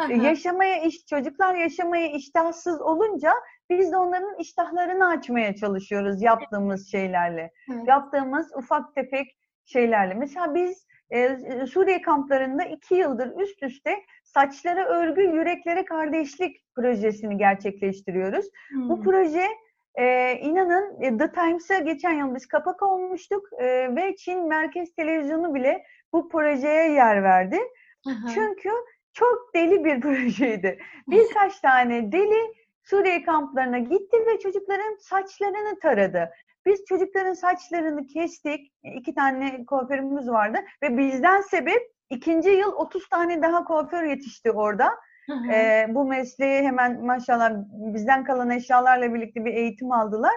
Ee, 0.09 0.13
yaşamaya 0.13 0.81
iş 0.81 1.05
çocuklar 1.05 1.55
yaşamaya 1.55 2.07
iştahsız 2.07 2.81
olunca 2.81 3.33
biz 3.69 3.91
de 3.91 3.97
onların 3.97 4.39
iştahlarını 4.39 5.07
açmaya 5.07 5.55
çalışıyoruz 5.55 6.21
yaptığımız 6.21 6.91
şeylerle. 6.91 7.51
Evet. 7.73 7.87
Yaptığımız 7.87 8.55
ufak 8.55 8.95
tefek 8.95 9.37
şeylerle. 9.65 10.13
Mesela 10.13 10.55
biz 10.55 10.87
e, 11.09 11.37
Suriye 11.67 12.01
kamplarında 12.01 12.63
iki 12.63 12.95
yıldır 12.95 13.41
üst 13.41 13.63
üste 13.63 14.03
saçlara 14.23 14.85
örgü, 14.85 15.21
yüreklere 15.21 15.85
kardeşlik 15.85 16.75
projesini 16.75 17.37
gerçekleştiriyoruz. 17.37 18.45
Hmm. 18.69 18.89
Bu 18.89 19.03
proje 19.03 19.47
e, 19.95 20.33
inanın 20.41 21.01
e, 21.01 21.17
The 21.17 21.31
Times'a 21.31 21.77
geçen 21.77 22.13
yıl 22.13 22.35
biz 22.35 22.47
kapak 22.47 22.83
olmuştuk 22.83 23.47
e, 23.59 23.95
ve 23.95 24.15
Çin 24.15 24.47
Merkez 24.47 24.95
Televizyonu 24.95 25.55
bile 25.55 25.83
bu 26.13 26.29
projeye 26.29 26.91
yer 26.91 27.23
verdi. 27.23 27.59
Aha. 28.07 28.27
Çünkü 28.33 28.69
çok 29.13 29.51
deli 29.55 29.85
bir 29.85 30.01
projeydi. 30.01 30.79
Birkaç 31.07 31.59
tane 31.59 32.11
deli 32.11 32.57
Suriye 32.83 33.23
kamplarına 33.23 33.79
gitti 33.79 34.17
ve 34.27 34.39
çocukların 34.39 34.95
saçlarını 34.99 35.79
taradı. 35.79 36.29
Biz 36.65 36.85
çocukların 36.85 37.33
saçlarını 37.33 38.07
kestik. 38.07 38.73
İki 38.83 39.15
tane 39.15 39.65
kuaförümüz 39.65 40.29
vardı 40.29 40.57
ve 40.83 40.97
bizden 40.97 41.41
sebep 41.41 41.91
ikinci 42.09 42.49
yıl 42.49 42.71
30 42.71 43.09
tane 43.09 43.41
daha 43.41 43.63
kuaför 43.63 44.03
yetişti 44.03 44.51
orada. 44.51 44.89
Hı 45.25 45.33
hı. 45.33 45.51
Ee, 45.51 45.85
bu 45.89 46.05
mesleği 46.05 46.61
hemen 46.61 47.05
maşallah 47.05 47.51
bizden 47.71 48.23
kalan 48.23 48.49
eşyalarla 48.49 49.13
birlikte 49.13 49.45
bir 49.45 49.53
eğitim 49.53 49.91
aldılar 49.91 50.35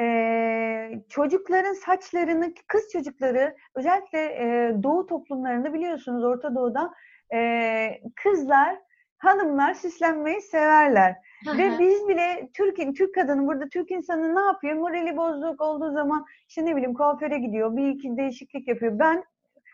e, 0.00 1.02
çocukların 1.08 1.72
saçlarını, 1.72 2.54
kız 2.66 2.88
çocukları 2.92 3.56
özellikle 3.74 4.18
e, 4.18 4.74
doğu 4.82 5.06
toplumlarında 5.06 5.74
biliyorsunuz 5.74 6.24
Orta 6.24 6.54
Doğu'da 6.54 6.90
e, 7.34 8.00
kızlar, 8.22 8.76
hanımlar 9.18 9.74
süslenmeyi 9.74 10.40
severler. 10.40 11.16
Ve 11.58 11.78
biz 11.78 12.08
bile 12.08 12.48
Türk, 12.54 12.96
Türk 12.96 13.14
kadını 13.14 13.46
burada 13.46 13.68
Türk 13.68 13.90
insanı 13.90 14.34
ne 14.34 14.40
yapıyor? 14.40 14.74
Morali 14.74 15.16
bozuk 15.16 15.60
olduğu 15.60 15.92
zaman 15.92 16.26
işte 16.48 16.64
ne 16.64 16.76
bileyim 16.76 16.94
kuaföre 16.94 17.38
gidiyor, 17.38 17.76
bir 17.76 17.88
iki 17.88 18.16
değişiklik 18.16 18.68
yapıyor. 18.68 18.98
Ben 18.98 19.24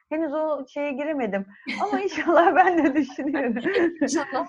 henüz 0.08 0.34
o 0.34 0.66
şeye 0.68 0.92
giremedim. 0.92 1.46
Ama 1.82 2.00
inşallah 2.04 2.56
ben 2.56 2.84
de 2.84 2.94
düşünüyorum. 2.94 3.54
İnşallah. 4.00 4.46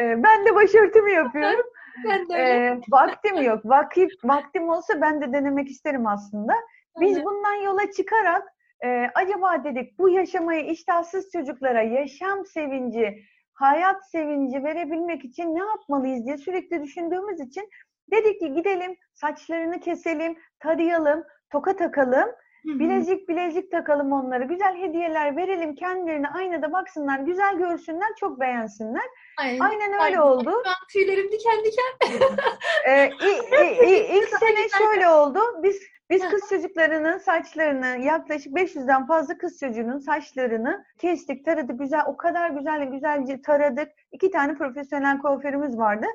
ben 0.00 0.46
de 0.46 0.54
başörtümü 0.54 1.10
yapıyorum. 1.22 1.66
Ben 2.04 2.28
de 2.28 2.34
öyle. 2.34 2.66
Ee, 2.66 2.80
vaktim 2.90 3.42
yok. 3.42 3.60
Vakit, 3.64 4.10
vaktim 4.24 4.68
olsa 4.68 5.00
ben 5.00 5.20
de 5.20 5.32
denemek 5.32 5.68
isterim 5.68 6.06
aslında. 6.06 6.52
Biz 7.00 7.16
Evet. 7.16 7.26
bundan 7.26 7.54
yola 7.54 7.90
çıkarak 7.90 8.42
e, 8.84 9.10
acaba 9.14 9.64
dedik 9.64 9.98
bu 9.98 10.08
yaşamayı 10.08 10.64
iştahsız 10.64 11.30
çocuklara 11.32 11.82
yaşam 11.82 12.46
sevinci, 12.46 13.18
hayat 13.52 14.10
sevinci 14.10 14.64
verebilmek 14.64 15.24
için 15.24 15.54
ne 15.54 15.64
yapmalıyız 15.64 16.26
diye 16.26 16.38
sürekli 16.38 16.82
düşündüğümüz 16.82 17.40
için 17.40 17.68
dedik 18.12 18.40
ki 18.40 18.52
gidelim 18.52 18.96
saçlarını 19.12 19.80
keselim, 19.80 20.38
tarayalım, 20.60 21.24
toka 21.50 21.76
takalım. 21.76 22.28
Bilezik 22.64 23.28
bilezik 23.28 23.70
takalım 23.70 24.12
onlara, 24.12 24.44
güzel 24.44 24.76
hediyeler 24.76 25.36
verelim, 25.36 25.74
kendilerine 25.74 26.28
aynada 26.28 26.72
baksınlar, 26.72 27.18
güzel 27.18 27.56
görsünler, 27.56 28.08
çok 28.20 28.40
beğensinler. 28.40 29.04
Ay, 29.38 29.58
Aynen 29.60 29.92
ay, 29.98 30.06
öyle 30.10 30.20
oldu. 30.20 30.50
Şu 30.64 30.70
an 30.70 30.74
tüylerim 30.92 31.32
diken 31.32 31.58
diken. 31.64 32.28
Ee, 32.88 33.06
i- 33.06 33.64
i- 33.64 33.90
i- 33.90 34.18
ilk 34.18 34.28
sene 34.28 34.68
şöyle 34.78 35.08
oldu. 35.08 35.40
Biz 35.62 35.82
biz 36.10 36.28
kız 36.28 36.48
çocuklarının 36.48 37.18
saçlarını 37.18 37.86
yaklaşık 38.04 38.52
500'den 38.52 39.06
fazla 39.06 39.38
kız 39.38 39.60
çocuğunun 39.60 39.98
saçlarını 39.98 40.84
kestik, 40.98 41.44
taradık 41.44 41.78
güzel. 41.78 42.00
O 42.06 42.16
kadar 42.16 42.50
güzel 42.50 42.84
güzelce 42.84 43.42
taradık. 43.42 43.88
İki 44.12 44.30
tane 44.30 44.54
profesyonel 44.54 45.18
kuaförümüz 45.18 45.78
vardı. 45.78 46.06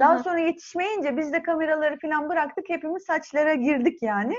Daha 0.00 0.12
Aha, 0.12 0.22
sonra 0.22 0.38
yetişmeyince 0.38 1.16
biz 1.16 1.32
de 1.32 1.42
kameraları 1.42 1.98
falan 1.98 2.28
bıraktık. 2.28 2.68
Hepimiz 2.68 3.02
saçlara 3.04 3.54
girdik 3.54 4.02
yani. 4.02 4.34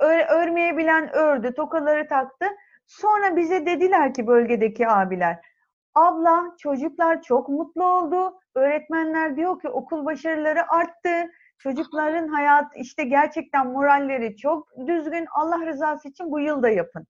Ör, 0.00 0.18
örmeyi 0.28 0.76
bilen 0.76 1.08
ördü, 1.14 1.54
tokaları 1.54 2.08
taktı. 2.08 2.46
Sonra 2.86 3.36
bize 3.36 3.66
dediler 3.66 4.14
ki 4.14 4.26
bölgedeki 4.26 4.88
abiler, 4.88 5.38
abla 5.94 6.44
çocuklar 6.58 7.22
çok 7.22 7.48
mutlu 7.48 7.84
oldu. 7.84 8.38
Öğretmenler 8.54 9.36
diyor 9.36 9.60
ki 9.60 9.68
okul 9.68 10.04
başarıları 10.04 10.72
arttı. 10.72 11.30
Çocukların 11.58 12.28
hayat 12.28 12.76
işte 12.76 13.04
gerçekten 13.04 13.66
moralleri 13.66 14.36
çok 14.36 14.68
düzgün. 14.86 15.26
Allah 15.34 15.66
rızası 15.66 16.08
için 16.08 16.30
bu 16.30 16.40
yıl 16.40 16.62
da 16.62 16.68
yapın. 16.68 17.06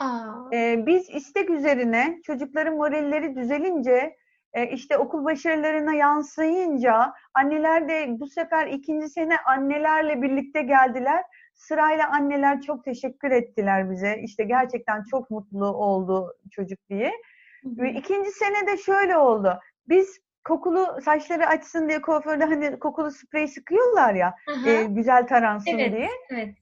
Aa, 0.00 0.24
Ee, 0.52 0.86
biz 0.86 1.10
istek 1.10 1.50
üzerine 1.50 2.20
çocukların 2.26 2.76
moralleri 2.76 3.36
düzelince 3.36 4.16
e, 4.52 4.66
işte 4.70 4.98
okul 4.98 5.24
başarılarına 5.24 5.94
yansıyınca 5.94 7.12
anneler 7.34 7.88
de 7.88 8.06
bu 8.08 8.26
sefer 8.26 8.66
ikinci 8.66 9.08
sene 9.08 9.36
annelerle 9.46 10.22
birlikte 10.22 10.62
geldiler. 10.62 11.24
Sırayla 11.54 12.10
anneler 12.10 12.60
çok 12.60 12.84
teşekkür 12.84 13.30
ettiler 13.30 13.90
bize. 13.90 14.20
İşte 14.22 14.44
gerçekten 14.44 15.02
çok 15.10 15.30
mutlu 15.30 15.66
oldu 15.66 16.34
çocuk 16.50 16.78
diye. 16.90 17.12
Ve 17.64 17.92
ikinci 17.92 18.30
sene 18.30 18.66
de 18.66 18.76
şöyle 18.76 19.16
oldu. 19.16 19.58
Biz 19.88 20.20
kokulu 20.44 21.00
saçları 21.04 21.46
açsın 21.46 21.88
diye 21.88 22.00
kuaförde 22.02 22.44
hani 22.44 22.78
kokulu 22.78 23.10
sprey 23.10 23.48
sıkıyorlar 23.48 24.14
ya 24.14 24.34
Aha, 24.48 24.70
e, 24.70 24.84
güzel 24.84 25.26
taransın 25.26 25.78
Evet. 25.78 25.92
diye. 25.92 26.08
evet. 26.30 26.54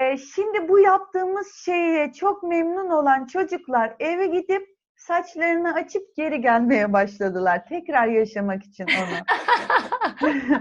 E, 0.00 0.16
şimdi 0.16 0.68
bu 0.68 0.78
yaptığımız 0.78 1.54
şeye 1.54 2.12
çok 2.12 2.42
memnun 2.42 2.90
olan 2.90 3.26
çocuklar 3.26 3.96
eve 4.00 4.26
gidip 4.26 4.76
saçlarını 5.00 5.74
açıp 5.74 6.16
geri 6.16 6.40
gelmeye 6.40 6.92
başladılar. 6.92 7.66
Tekrar 7.68 8.06
yaşamak 8.06 8.62
için 8.62 8.84
onu. 8.84 9.40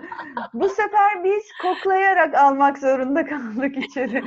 bu 0.54 0.70
sefer 0.70 1.24
biz 1.24 1.44
koklayarak 1.62 2.36
almak 2.36 2.78
zorunda 2.78 3.26
kaldık 3.26 3.78
içeri. 3.78 4.24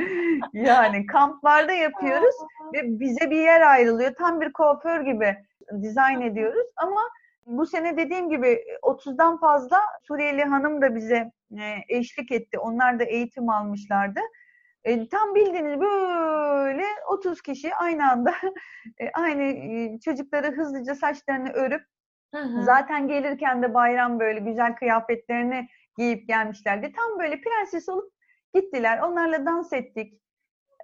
Yani 0.53 1.07
kamplarda 1.07 1.73
yapıyoruz 1.73 2.35
ve 2.75 3.01
bize 3.01 3.31
bir 3.31 3.41
yer 3.41 3.61
ayrılıyor. 3.61 4.15
Tam 4.15 4.41
bir 4.41 4.53
kuaför 4.53 5.01
gibi 5.01 5.37
dizayn 5.83 6.21
ediyoruz 6.21 6.67
ama 6.77 7.01
bu 7.47 7.67
sene 7.67 7.97
dediğim 7.97 8.31
gibi 8.31 8.65
30'dan 8.83 9.41
fazla 9.41 9.81
Suriyeli 10.03 10.45
hanım 10.45 10.83
da 10.83 10.95
bize 10.95 11.33
e, 11.59 11.65
eşlik 11.89 12.33
etti. 12.33 12.59
Onlar 12.59 12.99
da 12.99 13.05
eğitim 13.05 13.49
almışlardı. 13.49 14.21
E, 14.85 15.09
tam 15.09 15.35
bildiğiniz 15.35 15.81
böyle 15.81 16.85
30 17.09 17.43
kişi 17.43 17.75
aynı 17.75 18.11
anda 18.11 18.35
e, 19.01 19.11
aynı 19.11 19.43
e, 19.43 20.01
çocukları 20.01 20.57
hızlıca 20.57 20.95
saçlarını 20.95 21.53
örüp 21.53 21.83
Aha. 22.35 22.63
zaten 22.63 23.09
gelirken 23.09 23.63
de 23.63 23.75
bayram 23.75 24.21
böyle 24.21 24.41
güzel 24.41 24.75
kıyafetlerini 24.75 25.69
giyip 25.99 26.29
gelmişlerdi. 26.29 26.93
Tam 26.93 27.19
böyle 27.19 27.41
prenses 27.41 27.89
olup 27.89 28.13
gittiler. 28.55 28.99
Onlarla 28.99 29.47
dans 29.47 29.73
ettik. 29.73 30.21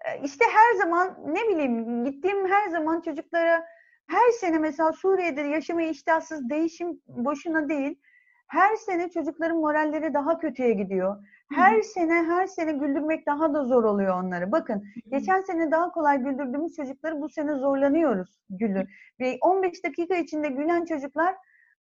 E, 0.07 0.21
İşte 0.23 0.45
her 0.45 0.79
zaman 0.79 1.17
ne 1.27 1.49
bileyim 1.49 2.05
gittiğim 2.05 2.49
her 2.49 2.69
zaman 2.69 3.01
çocuklara 3.01 3.65
her 4.09 4.31
sene 4.31 4.59
mesela 4.59 4.93
Suriye'de 4.93 5.41
yaşamaya 5.41 5.89
iştahsız 5.89 6.51
değişim 6.51 7.01
boşuna 7.07 7.69
değil. 7.69 8.01
Her 8.47 8.77
sene 8.77 9.11
çocukların 9.11 9.59
moralleri 9.59 10.15
daha 10.15 10.39
kötüye 10.39 10.73
gidiyor. 10.73 11.17
Her 11.53 11.83
sene 11.83 12.13
her 12.13 12.47
sene 12.47 12.73
güldürmek 12.73 13.27
daha 13.27 13.55
da 13.55 13.65
zor 13.65 13.85
oluyor 13.85 14.23
onları. 14.23 14.53
Bakın 14.53 14.85
geçen 15.11 15.41
sene 15.41 15.71
daha 15.71 15.91
kolay 15.91 16.19
güldürdüğümüz 16.19 16.77
çocukları 16.77 17.21
bu 17.21 17.29
sene 17.29 17.55
zorlanıyoruz 17.55 18.39
gülü. 18.51 18.87
Ve 19.21 19.39
15 19.41 19.85
dakika 19.85 20.17
içinde 20.17 20.49
gülen 20.49 20.85
çocuklar 20.85 21.35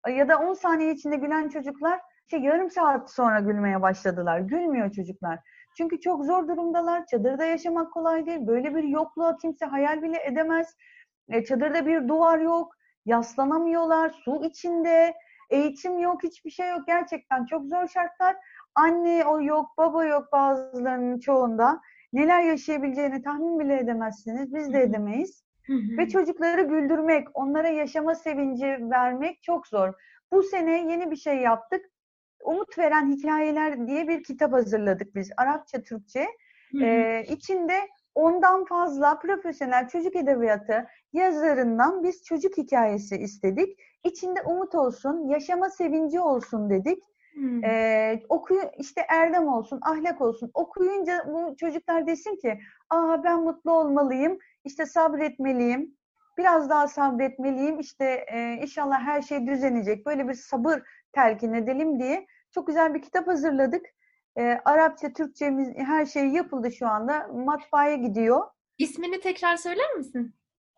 ya 0.09 0.29
da 0.29 0.39
10 0.39 0.55
saniye 0.55 0.93
içinde 0.93 1.17
gülen 1.17 1.49
çocuklar 1.49 2.01
şey 2.31 2.41
yarım 2.41 2.71
saat 2.71 3.11
sonra 3.11 3.41
gülmeye 3.41 3.83
başladılar. 3.83 4.39
Gülmüyor 4.39 4.93
çocuklar. 4.93 5.39
Çünkü 5.77 6.01
çok 6.01 6.25
zor 6.25 6.49
durumdalar. 6.49 7.07
Çadırda 7.07 7.45
yaşamak 7.45 7.93
kolay 7.93 8.27
değil. 8.27 8.47
Böyle 8.47 8.75
bir 8.75 8.83
yokluğa 8.83 9.37
kimse 9.37 9.65
hayal 9.65 10.03
bile 10.03 10.25
edemez. 10.25 10.77
E, 11.29 11.45
çadırda 11.45 11.87
bir 11.87 12.09
duvar 12.09 12.39
yok. 12.39 12.75
Yaslanamıyorlar. 13.07 14.11
Su 14.11 14.45
içinde. 14.45 15.15
Eğitim 15.51 15.99
yok. 15.99 16.23
Hiçbir 16.23 16.51
şey 16.51 16.69
yok. 16.71 16.87
Gerçekten 16.87 17.47
çok 17.47 17.67
zor 17.67 17.89
şartlar. 17.89 18.37
Anne 18.75 19.25
o 19.27 19.41
yok, 19.43 19.71
baba 19.79 20.05
yok 20.05 20.33
bazılarının 20.33 21.19
çoğunda. 21.19 21.81
Neler 22.13 22.43
yaşayabileceğini 22.43 23.23
tahmin 23.23 23.59
bile 23.59 23.79
edemezsiniz. 23.79 24.55
Biz 24.55 24.73
de 24.73 24.83
edemeyiz. 24.83 25.45
Ve 25.99 26.09
çocukları 26.09 26.63
güldürmek, 26.63 27.29
onlara 27.35 27.69
yaşama 27.69 28.15
sevinci 28.15 28.67
vermek 28.67 29.43
çok 29.43 29.67
zor. 29.67 29.93
Bu 30.33 30.43
sene 30.43 30.93
yeni 30.93 31.11
bir 31.11 31.17
şey 31.17 31.37
yaptık. 31.37 31.85
Umut 32.45 32.79
Veren 32.79 33.13
Hikayeler 33.13 33.87
diye 33.87 34.09
bir 34.09 34.23
kitap 34.23 34.53
hazırladık 34.53 35.15
biz. 35.15 35.31
Arapça, 35.37 35.83
Türkçe. 35.83 36.27
Ee, 36.83 37.25
içinde 37.29 37.75
ondan 38.15 38.65
fazla 38.65 39.19
profesyonel 39.19 39.89
çocuk 39.89 40.17
edebiyatı 40.17 40.87
yazarından 41.13 42.03
biz 42.03 42.25
çocuk 42.25 42.57
hikayesi 42.57 43.17
istedik. 43.17 43.79
İçinde 44.05 44.43
umut 44.43 44.75
olsun, 44.75 45.29
yaşama 45.29 45.71
sevinci 45.71 46.21
olsun 46.21 46.71
dedik. 46.71 47.03
Hı. 47.35 47.61
Ee, 47.65 48.23
okuyu 48.29 48.63
işte 48.79 49.01
erdem 49.09 49.49
olsun, 49.49 49.81
ahlak 49.83 50.21
olsun. 50.21 50.51
Okuyunca 50.55 51.25
bu 51.27 51.57
çocuklar 51.57 52.07
desin 52.07 52.37
ki, 52.37 52.59
"Aa 52.91 53.25
ben 53.25 53.43
mutlu 53.43 53.73
olmalıyım, 53.73 54.39
işte 54.65 54.87
sabretmeliyim, 54.87 55.97
biraz 56.39 56.71
daha 56.71 56.89
sabretmeliyim. 56.89 57.81
İşte 57.81 58.25
e, 58.33 58.53
inşallah 58.63 59.01
her 59.01 59.23
şey 59.23 59.47
düzenecek. 59.47 60.07
Böyle 60.07 60.29
bir 60.29 60.35
sabır 60.35 60.83
telkin 61.13 61.53
edelim 61.53 62.01
diye 62.01 62.27
çok 62.51 62.67
güzel 62.67 62.95
bir 62.95 63.03
kitap 63.03 63.29
hazırladık. 63.29 63.87
Ee, 64.39 64.61
Arapça, 64.65 65.13
Türkçemiz 65.13 65.69
her 65.77 66.07
şey 66.07 66.29
yapıldı 66.29 66.73
şu 66.73 66.89
anda. 66.89 67.29
Matbaaya 67.33 67.97
gidiyor. 67.97 68.43
İsmini 68.79 69.21
tekrar 69.21 69.57
söyler 69.57 69.95
misin? 69.97 70.35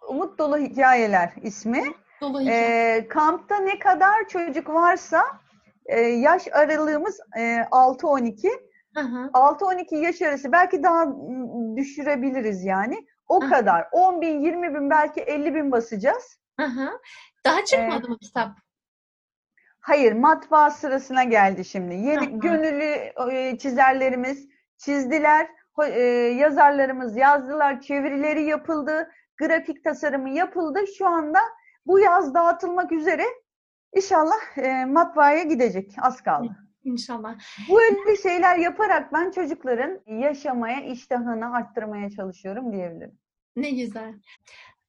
Umut 0.09 0.38
Dolu 0.38 0.57
Hikayeler 0.59 1.33
ismi. 1.42 1.85
Dolu 2.21 2.40
hikaye. 2.40 2.97
Ee, 2.97 3.09
kampta 3.09 3.57
ne 3.57 3.79
kadar 3.79 4.29
çocuk 4.29 4.69
varsa 4.69 5.23
e, 5.88 6.01
yaş 6.01 6.49
aralığımız 6.53 7.20
e, 7.37 7.40
6-12. 7.40 8.49
Aha. 8.96 9.31
6-12 9.33 9.96
yaş 9.96 10.22
arası 10.22 10.53
belki 10.53 10.83
daha 10.83 11.05
m, 11.05 11.77
düşürebiliriz 11.77 12.64
yani. 12.64 13.07
O 13.29 13.42
Aha. 13.42 13.51
kadar. 13.51 13.88
10 13.92 14.20
bin, 14.20 14.40
20 14.40 14.75
bin 14.75 14.90
belki 14.90 15.20
50 15.20 15.55
bin 15.55 15.72
basacağız. 15.72 16.38
Aha. 16.59 17.01
Daha 17.46 17.64
çıkmadı 17.64 18.09
mı 18.09 18.18
kitap? 18.18 18.49
Hayır, 19.81 20.12
matbaa 20.12 20.70
sırasına 20.70 21.25
geldi 21.25 21.64
şimdi. 21.64 21.94
Yeni 21.94 22.27
Hı 22.27 22.35
hı. 22.35 22.38
gönüllü 22.40 23.12
e, 23.33 23.59
çizerlerimiz 23.59 24.49
çizdiler. 24.79 25.49
E, 25.85 26.01
yazarlarımız 26.38 27.16
yazdılar. 27.16 27.81
Çevirileri 27.81 28.42
yapıldı. 28.42 29.11
Grafik 29.38 29.85
tasarımı 29.85 30.31
yapıldı. 30.31 30.79
Şu 30.99 31.07
anda 31.07 31.38
bu 31.87 31.99
yaz 31.99 32.35
dağıtılmak 32.35 32.92
üzere. 32.92 33.25
İnşallah 33.96 34.59
e, 34.59 34.85
matbaaya 34.85 35.42
gidecek. 35.42 35.92
Az 36.02 36.22
kaldı. 36.22 36.56
İnşallah. 36.85 37.38
Böyle 37.68 38.16
şeyler 38.22 38.56
yaparak 38.56 39.12
ben 39.12 39.30
çocukların 39.30 40.00
yaşamaya 40.06 40.80
iştahını 40.80 41.54
arttırmaya 41.54 42.11
çalışıyorum 42.11 42.72
diyebilirim. 42.72 43.18
Ne 43.56 43.70
güzel. 43.70 44.14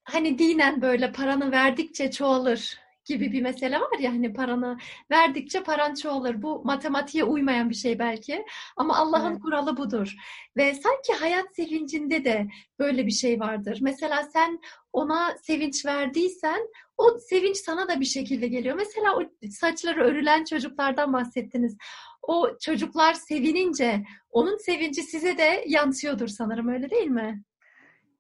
Hani 0.03 0.39
dinen 0.39 0.81
böyle 0.81 1.11
paranı 1.11 1.51
verdikçe 1.51 2.11
çoğalır 2.11 2.79
gibi 3.07 3.31
bir 3.31 3.41
mesele 3.41 3.79
var 3.79 3.99
ya 3.99 4.11
hani 4.11 4.33
paranı 4.33 4.77
verdikçe 5.11 5.63
paran 5.63 5.93
çoğalır. 5.93 6.41
Bu 6.41 6.61
matematiğe 6.65 7.23
uymayan 7.23 7.69
bir 7.69 7.75
şey 7.75 7.99
belki 7.99 8.45
ama 8.77 8.95
Allah'ın 8.97 9.31
Evet. 9.31 9.41
kuralı 9.41 9.77
budur. 9.77 10.15
Ve 10.57 10.73
sanki 10.73 11.13
hayat 11.13 11.55
sevincinde 11.55 12.25
de 12.25 12.47
böyle 12.79 13.05
bir 13.05 13.11
şey 13.11 13.39
vardır. 13.39 13.79
Mesela 13.81 14.23
sen 14.23 14.59
ona 14.93 15.35
sevinç 15.41 15.85
verdiysen 15.85 16.67
o 16.97 17.17
sevinç 17.29 17.57
sana 17.57 17.87
da 17.87 17.99
bir 17.99 18.05
şekilde 18.05 18.47
geliyor. 18.47 18.75
Mesela 18.75 19.17
o 19.17 19.23
saçları 19.49 20.03
örülen 20.03 20.43
çocuklardan 20.43 21.13
bahsettiniz. 21.13 21.77
O 22.21 22.49
çocuklar 22.61 23.13
sevinince 23.13 24.03
onun 24.29 24.57
sevinci 24.57 25.03
size 25.03 25.37
de 25.37 25.63
yansıyordur 25.67 26.27
sanırım 26.27 26.67
öyle 26.67 26.89
değil 26.89 27.07
mi? 27.07 27.43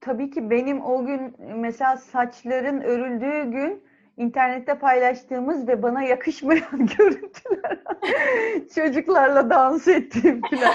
Tabii 0.01 0.29
ki 0.29 0.49
benim 0.49 0.81
o 0.81 1.05
gün 1.05 1.35
mesela 1.59 1.97
saçların 1.97 2.81
örüldüğü 2.81 3.51
gün 3.51 3.83
internette 4.17 4.79
paylaştığımız 4.79 5.67
ve 5.67 5.83
bana 5.83 6.03
yakışmayan 6.03 6.87
görüntüler. 6.97 7.79
Çocuklarla 8.75 9.49
dans 9.49 9.87
ettiğim 9.87 10.41
falan. 10.41 10.73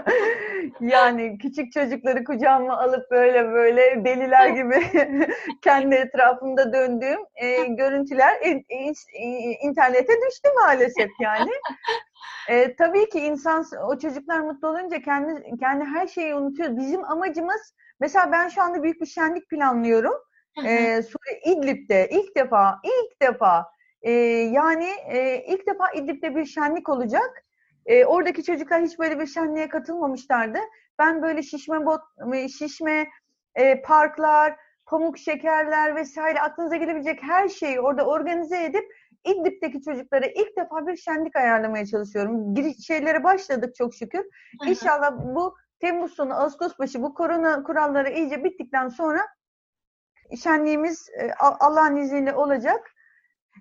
yani 0.80 1.38
küçük 1.38 1.72
çocukları 1.72 2.24
kucağıma 2.24 2.78
alıp 2.78 3.10
böyle 3.10 3.48
böyle 3.52 4.04
deliler 4.04 4.48
gibi 4.48 4.82
kendi 5.62 5.94
etrafımda 5.94 6.72
döndüğüm 6.72 7.20
e, 7.34 7.64
görüntüler 7.64 8.40
in- 8.44 8.66
in- 8.68 9.68
internete 9.68 10.12
düştü 10.28 10.48
maalesef 10.62 11.10
yani. 11.20 11.50
E, 12.48 12.76
tabii 12.76 13.08
ki 13.08 13.20
insan 13.20 13.64
o 13.88 13.98
çocuklar 13.98 14.40
mutlu 14.40 14.68
olunca 14.68 15.00
kendi 15.02 15.56
kendi 15.60 15.84
her 15.84 16.06
şeyi 16.06 16.34
unutuyor. 16.34 16.76
Bizim 16.76 17.04
amacımız 17.04 17.74
mesela 18.00 18.32
ben 18.32 18.48
şu 18.48 18.62
anda 18.62 18.82
büyük 18.82 19.00
bir 19.00 19.06
şenlik 19.06 19.48
planlıyorum. 19.50 20.14
Ee, 20.58 21.02
Suriye 21.02 21.40
İdlib'de 21.44 22.08
ilk 22.10 22.36
defa 22.36 22.80
ilk 22.84 23.22
defa 23.22 23.72
e, 24.02 24.10
yani 24.52 24.88
e, 25.08 25.44
ilk 25.48 25.66
defa 25.66 25.90
İdlib'de 25.90 26.36
bir 26.36 26.44
şenlik 26.44 26.88
olacak. 26.88 27.44
E, 27.86 28.04
oradaki 28.04 28.44
çocuklar 28.44 28.82
hiç 28.82 28.98
böyle 28.98 29.20
bir 29.20 29.26
şenliğe 29.26 29.68
katılmamışlardı. 29.68 30.58
Ben 30.98 31.22
böyle 31.22 31.42
şişme 31.42 31.86
bot, 31.86 32.00
şişme 32.58 33.06
e, 33.54 33.82
parklar, 33.82 34.56
pamuk 34.86 35.18
şekerler 35.18 35.96
vesaire 35.96 36.40
aklınıza 36.40 36.76
gelebilecek 36.76 37.22
her 37.22 37.48
şeyi 37.48 37.80
orada 37.80 38.06
organize 38.06 38.64
edip 38.64 38.84
İdlib'deki 39.24 39.82
çocuklara 39.82 40.26
ilk 40.26 40.56
defa 40.56 40.86
bir 40.86 40.96
şenlik 40.96 41.36
ayarlamaya 41.36 41.86
çalışıyorum. 41.86 42.54
Giriş 42.54 42.86
şeylere 42.86 43.24
başladık 43.24 43.74
çok 43.74 43.94
şükür. 43.94 44.24
İnşallah 44.66 45.12
bu 45.34 45.54
Temmuz 45.80 46.12
sonu, 46.12 46.34
Ağustos 46.34 46.78
başı 46.78 47.02
bu 47.02 47.14
korona 47.14 47.62
kuralları 47.62 48.10
iyice 48.10 48.44
bittikten 48.44 48.88
sonra 48.88 49.20
şenliğimiz 50.36 51.08
e, 51.20 51.32
Allah'ın 51.40 51.96
izniyle 51.96 52.34
olacak. 52.34 52.90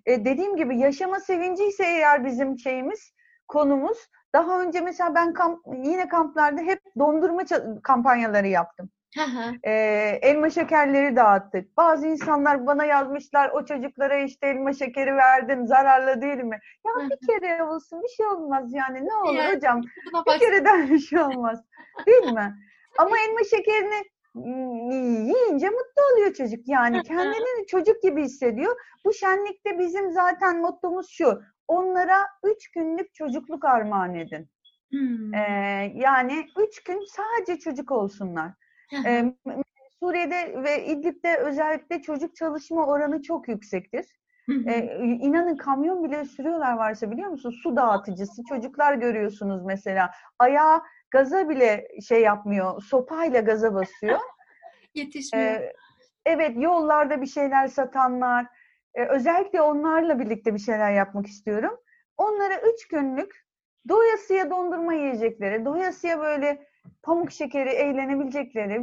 E, 0.06 0.26
dediğim 0.26 0.56
gibi 0.56 0.78
yaşama 0.78 1.20
sevinci 1.20 1.64
ise 1.66 1.84
eğer 1.86 2.26
bizim 2.26 2.60
şeyimiz, 2.60 3.14
konumuz. 3.48 3.98
Daha 4.34 4.62
önce 4.62 4.82
mesela 4.82 5.16
ben 5.16 5.34
kamp, 5.34 5.60
yine 5.84 6.08
kamplarda 6.08 6.62
hep 6.62 6.82
dondurma 7.00 7.44
kampanyaları 7.84 8.48
yaptım. 8.48 8.90
e, 9.64 9.72
elma 10.22 10.50
şekerleri 10.50 11.16
dağıttık. 11.16 11.78
Bazı 11.78 12.08
insanlar 12.08 12.66
bana 12.68 12.86
yazmışlar 12.86 13.50
o 13.50 13.66
çocuklara 13.66 14.18
işte 14.18 14.48
elma 14.48 14.74
şekeri 14.74 15.16
verdim 15.16 15.68
zararlı 15.68 16.22
değil 16.22 16.44
mi? 16.44 16.60
Ya 16.86 16.92
bir 17.10 17.28
kere 17.28 17.64
olsun 17.64 18.02
bir 18.04 18.08
şey 18.08 18.26
olmaz 18.26 18.74
yani 18.74 19.08
ne 19.08 19.14
olur 19.14 19.56
hocam 19.56 19.82
bir 20.28 20.40
kereden 20.40 20.90
bir 20.90 21.00
şey 21.00 21.20
olmaz 21.20 21.60
değil 22.08 22.34
mi? 22.34 22.56
Ama 23.00 23.18
elma 23.20 23.40
şekerini 23.50 24.04
yiyince 24.36 25.70
mutlu 25.70 26.02
oluyor 26.14 26.34
çocuk. 26.34 26.68
Yani 26.68 27.04
kendini 27.08 27.68
çocuk 27.68 28.02
gibi 28.02 28.24
hissediyor. 28.24 28.76
Bu 29.06 29.14
şenlikte 29.14 29.80
bizim 29.80 30.12
zaten 30.12 30.62
mottomuz 30.62 31.10
şu. 31.10 31.42
Onlara 31.68 32.28
üç 32.44 32.72
günlük 32.72 33.14
çocukluk 33.14 33.66
armağan 33.66 34.16
edin. 34.16 34.50
Hmm. 34.92 35.34
Ee, 35.34 35.94
yani 35.96 36.46
üç 36.60 36.84
gün 36.84 37.06
sadece 37.06 37.60
çocuk 37.60 37.92
olsunlar. 37.92 38.52
ee, 39.06 39.36
Suriye'de 40.00 40.64
ve 40.64 40.86
İdlib'de 40.86 41.38
özellikle 41.38 42.02
çocuk 42.02 42.36
çalışma 42.36 42.88
oranı 42.88 43.22
çok 43.22 43.48
yüksektir. 43.48 44.06
Ee, 44.68 44.98
inanın 45.04 45.58
kamyon 45.58 46.04
bile 46.04 46.26
sürüyorlar 46.26 46.74
varsa 46.74 47.12
biliyor 47.12 47.30
musun? 47.30 47.54
Su 47.64 47.76
dağıtıcısı 47.76 48.44
çocuklar 48.50 48.94
görüyorsunuz 48.94 49.66
mesela. 49.66 50.12
Ayağı 50.40 50.82
gaza 51.12 51.50
bile 51.50 51.88
şey 52.08 52.22
yapmıyor. 52.22 52.82
Sopayla 52.82 53.40
gaza 53.40 53.74
basıyor. 53.74 54.20
Yetişmiyor. 54.96 55.48
Ee, 55.48 55.74
evet 56.26 56.52
yollarda 56.58 57.22
bir 57.22 57.28
şeyler 57.28 57.68
satanlar. 57.68 58.46
Ee, 58.96 59.06
özellikle 59.06 59.62
onlarla 59.62 60.20
birlikte 60.20 60.54
bir 60.54 60.60
şeyler 60.60 60.92
yapmak 60.92 61.28
istiyorum. 61.28 61.78
Onlara 62.18 62.62
üç 62.74 62.88
günlük 62.88 63.46
doyasıya 63.90 64.50
dondurma 64.50 64.94
yiyecekleri, 64.94 65.66
doyasıya 65.66 66.20
böyle 66.20 66.68
pamuk 67.04 67.32
şekeri 67.32 67.70
eğlenebilecekleri 67.70 68.82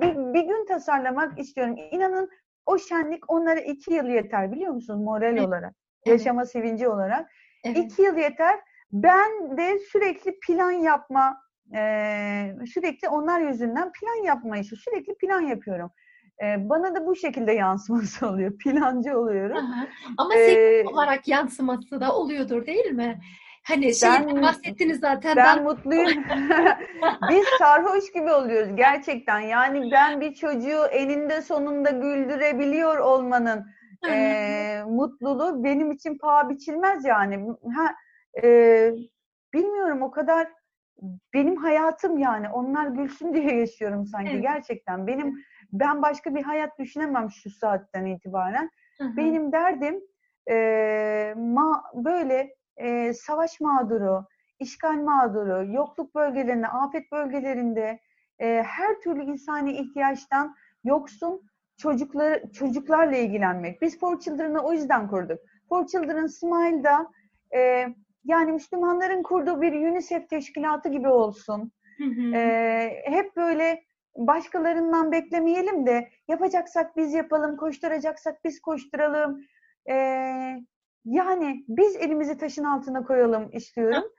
bir, 0.00 0.34
bir 0.34 0.42
gün 0.42 0.66
tasarlamak 0.66 1.38
istiyorum. 1.38 1.76
İnanın 1.90 2.30
o 2.66 2.78
şenlik 2.78 3.32
onlara 3.32 3.60
iki 3.60 3.94
yıl 3.94 4.06
yeter 4.06 4.52
biliyor 4.52 4.72
musunuz 4.72 5.00
moral 5.00 5.32
evet. 5.32 5.48
olarak, 5.48 5.74
yaşama 6.06 6.40
evet. 6.40 6.50
sevinci 6.50 6.88
olarak. 6.88 7.30
Evet. 7.64 7.76
İki 7.76 8.02
yıl 8.02 8.16
yeter. 8.16 8.60
Ben 8.92 9.56
de 9.56 9.78
sürekli 9.78 10.40
plan 10.40 10.70
yapma, 10.70 11.36
e, 11.74 11.80
sürekli 12.74 13.08
onlar 13.08 13.40
yüzünden 13.40 13.92
plan 13.92 14.24
yapma 14.24 14.58
işi, 14.58 14.76
sürekli 14.76 15.14
plan 15.14 15.40
yapıyorum. 15.40 15.90
E, 16.42 16.68
bana 16.68 16.94
da 16.94 17.06
bu 17.06 17.16
şekilde 17.16 17.52
yansıması 17.64 18.28
oluyor. 18.28 18.58
Plancı 18.58 19.18
oluyorum. 19.18 19.56
Aha. 19.56 19.86
Ama 20.18 20.34
ee, 20.34 20.84
olarak 20.86 21.28
yansıması 21.28 22.00
da 22.00 22.16
oluyordur 22.16 22.66
değil 22.66 22.90
mi? 22.90 23.20
Hani 23.62 23.94
şeyden 23.94 24.42
bahsettiniz 24.42 25.00
zaten. 25.00 25.36
Ben, 25.36 25.56
ben 25.56 25.62
mutluyum. 25.62 26.24
Biz 27.30 27.44
sarhoş 27.58 28.12
gibi 28.12 28.32
oluyoruz 28.32 28.76
gerçekten. 28.76 29.40
Yani 29.40 29.90
ben 29.92 30.20
bir 30.20 30.34
çocuğu 30.34 30.86
eninde 30.86 31.42
sonunda 31.42 31.90
güldürebiliyor 31.90 32.98
olmanın 32.98 33.66
e, 34.08 34.82
mutluluğu 34.88 35.64
benim 35.64 35.90
için 35.90 36.18
paha 36.18 36.50
biçilmez 36.50 37.04
yani. 37.04 37.48
Ha, 37.74 37.94
e, 38.42 38.92
bilmiyorum 39.54 40.02
o 40.02 40.10
kadar 40.10 40.48
benim 41.34 41.56
hayatım 41.56 42.18
yani. 42.18 42.48
Onlar 42.48 42.86
gülsün 42.86 43.34
diye 43.34 43.54
yaşıyorum 43.60 44.06
sanki 44.06 44.32
evet. 44.32 44.42
gerçekten. 44.42 45.06
Benim 45.06 45.44
ben 45.72 46.02
başka 46.02 46.34
bir 46.34 46.42
hayat 46.42 46.78
düşünemem 46.78 47.30
şu 47.30 47.50
saatten 47.50 48.06
itibaren. 48.06 48.70
Hı-hı. 48.98 49.16
Benim 49.16 49.52
derdim 49.52 50.00
e, 50.50 51.34
ma, 51.36 51.82
böyle 51.94 52.59
e, 52.80 53.12
savaş 53.14 53.60
mağduru, 53.60 54.24
işgal 54.58 54.94
mağduru, 54.94 55.72
yokluk 55.72 56.14
bölgelerinde, 56.14 56.66
afet 56.66 57.12
bölgelerinde 57.12 58.00
e, 58.38 58.62
her 58.66 59.00
türlü 59.00 59.22
insani 59.22 59.72
ihtiyaçtan 59.72 60.54
yoksun 60.84 61.42
çocuklar, 61.76 62.52
çocuklarla 62.52 63.16
ilgilenmek. 63.16 63.82
Biz 63.82 63.98
For 63.98 64.20
Children'ı 64.20 64.60
o 64.60 64.72
yüzden 64.72 65.08
kurduk. 65.08 65.38
For 65.68 65.86
Children 65.86 66.26
Smile'da 66.26 67.10
e, 67.56 67.86
yani 68.24 68.52
Müslümanların 68.52 69.22
kurduğu 69.22 69.62
bir 69.62 69.72
UNICEF 69.72 70.28
teşkilatı 70.30 70.88
gibi 70.88 71.08
olsun. 71.08 71.72
Hı 71.98 72.04
hı. 72.04 72.34
E, 72.34 73.02
hep 73.04 73.36
böyle 73.36 73.82
başkalarından 74.16 75.12
beklemeyelim 75.12 75.86
de 75.86 76.10
yapacaksak 76.28 76.96
biz 76.96 77.14
yapalım, 77.14 77.56
koşturacaksak 77.56 78.44
biz 78.44 78.60
koşturalım. 78.60 79.44
E, 79.90 79.94
yani 81.04 81.64
biz 81.68 81.96
elimizi 81.96 82.38
taşın 82.38 82.64
altına 82.64 83.04
koyalım 83.04 83.50
istiyorum. 83.52 84.04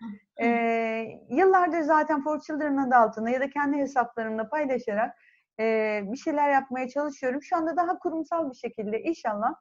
Ee, 0.44 1.08
yıllardır 1.30 1.82
zaten 1.82 2.24
For 2.24 2.40
Children 2.40 2.78
adı 2.78 2.96
altında 2.96 3.30
ya 3.30 3.40
da 3.42 3.50
kendi 3.50 3.78
hesaplarımla 3.78 4.50
paylaşarak 4.50 5.18
e, 5.60 6.00
bir 6.04 6.18
şeyler 6.18 6.50
yapmaya 6.50 6.90
çalışıyorum. 6.90 7.44
Şu 7.44 7.56
anda 7.58 7.78
daha 7.78 8.00
kurumsal 8.00 8.50
bir 8.50 8.56
şekilde 8.56 9.02
inşallah 9.02 9.54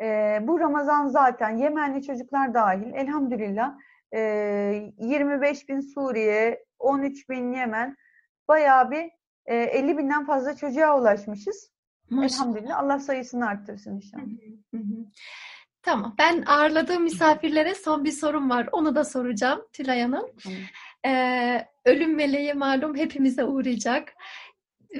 e, 0.00 0.38
bu 0.42 0.60
Ramazan 0.60 1.08
zaten 1.08 1.56
Yemenli 1.56 2.02
çocuklar 2.02 2.54
dahil 2.54 2.94
elhamdülillah 2.94 3.78
e, 4.14 4.20
25 4.98 5.68
bin 5.68 5.80
Suriye, 5.80 6.64
13 6.78 7.28
bin 7.28 7.52
Yemen 7.52 7.96
bayağı 8.48 8.90
bir 8.90 9.10
e, 9.46 9.56
50 9.56 9.98
binden 9.98 10.26
fazla 10.26 10.56
çocuğa 10.56 11.00
ulaşmışız. 11.00 11.70
Maşallah. 12.10 12.40
Elhamdülillah 12.40 12.78
Allah 12.78 12.98
sayısını 12.98 13.48
arttırsın 13.48 13.96
inşallah. 13.96 14.22
Hı 14.70 14.76
hı. 14.76 15.03
Tamam. 15.84 16.14
Ben 16.18 16.42
ağırladığım 16.46 17.02
misafirlere 17.02 17.74
son 17.74 18.04
bir 18.04 18.12
sorum 18.12 18.50
var. 18.50 18.68
Onu 18.72 18.94
da 18.94 19.04
soracağım 19.04 19.62
Tülay 19.72 20.02
Hanım. 20.02 20.26
Ee, 21.06 21.66
ölüm 21.84 22.16
meleği 22.16 22.54
malum 22.54 22.96
hepimize 22.96 23.44
uğrayacak. 23.44 24.14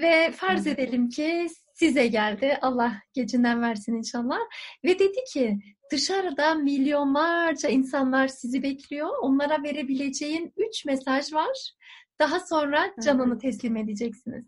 Ve 0.03 0.31
farz 0.33 0.67
edelim 0.67 1.09
ki 1.09 1.47
size 1.75 2.07
geldi. 2.07 2.59
Allah 2.63 2.93
gecinden 3.13 3.63
versin 3.63 3.95
inşallah. 3.95 4.39
Ve 4.85 4.99
dedi 4.99 5.25
ki 5.33 5.59
dışarıda 5.93 6.55
milyonlarca 6.55 7.69
insanlar 7.69 8.29
sizi 8.29 8.63
bekliyor. 8.63 9.09
Onlara 9.23 9.63
verebileceğin 9.63 10.53
üç 10.57 10.85
mesaj 10.85 11.33
var. 11.33 11.73
Daha 12.19 12.41
sonra 12.41 12.95
canını 13.05 13.39
teslim 13.39 13.77
edeceksiniz. 13.77 14.45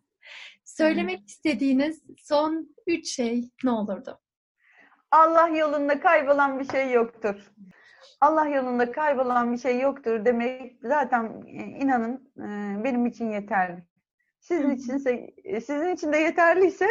Söylemek 0.65 1.29
istediğiniz 1.29 2.03
son 2.19 2.75
üç 2.87 3.09
şey 3.09 3.51
ne 3.65 3.71
olurdu? 3.71 4.19
Allah 5.11 5.49
yolunda 5.49 6.01
kaybolan 6.01 6.61
bir 6.61 6.65
şey 6.65 6.93
yoktur. 6.93 7.53
Allah 8.21 8.49
yolunda 8.49 8.93
kaybolan 8.93 9.53
bir 9.53 9.59
şey 9.59 9.81
yoktur 9.81 10.25
demek 10.25 10.77
zaten 10.83 11.43
e, 11.47 11.53
inanın 11.53 12.33
e, 12.39 12.85
benim 12.85 13.07
için 13.07 13.31
yeterli. 13.31 13.83
Sizin 14.41 14.71
içinse 14.71 15.35
e, 15.45 15.61
sizin 15.61 15.95
için 15.95 16.13
de 16.13 16.19
yeterliyse 16.19 16.87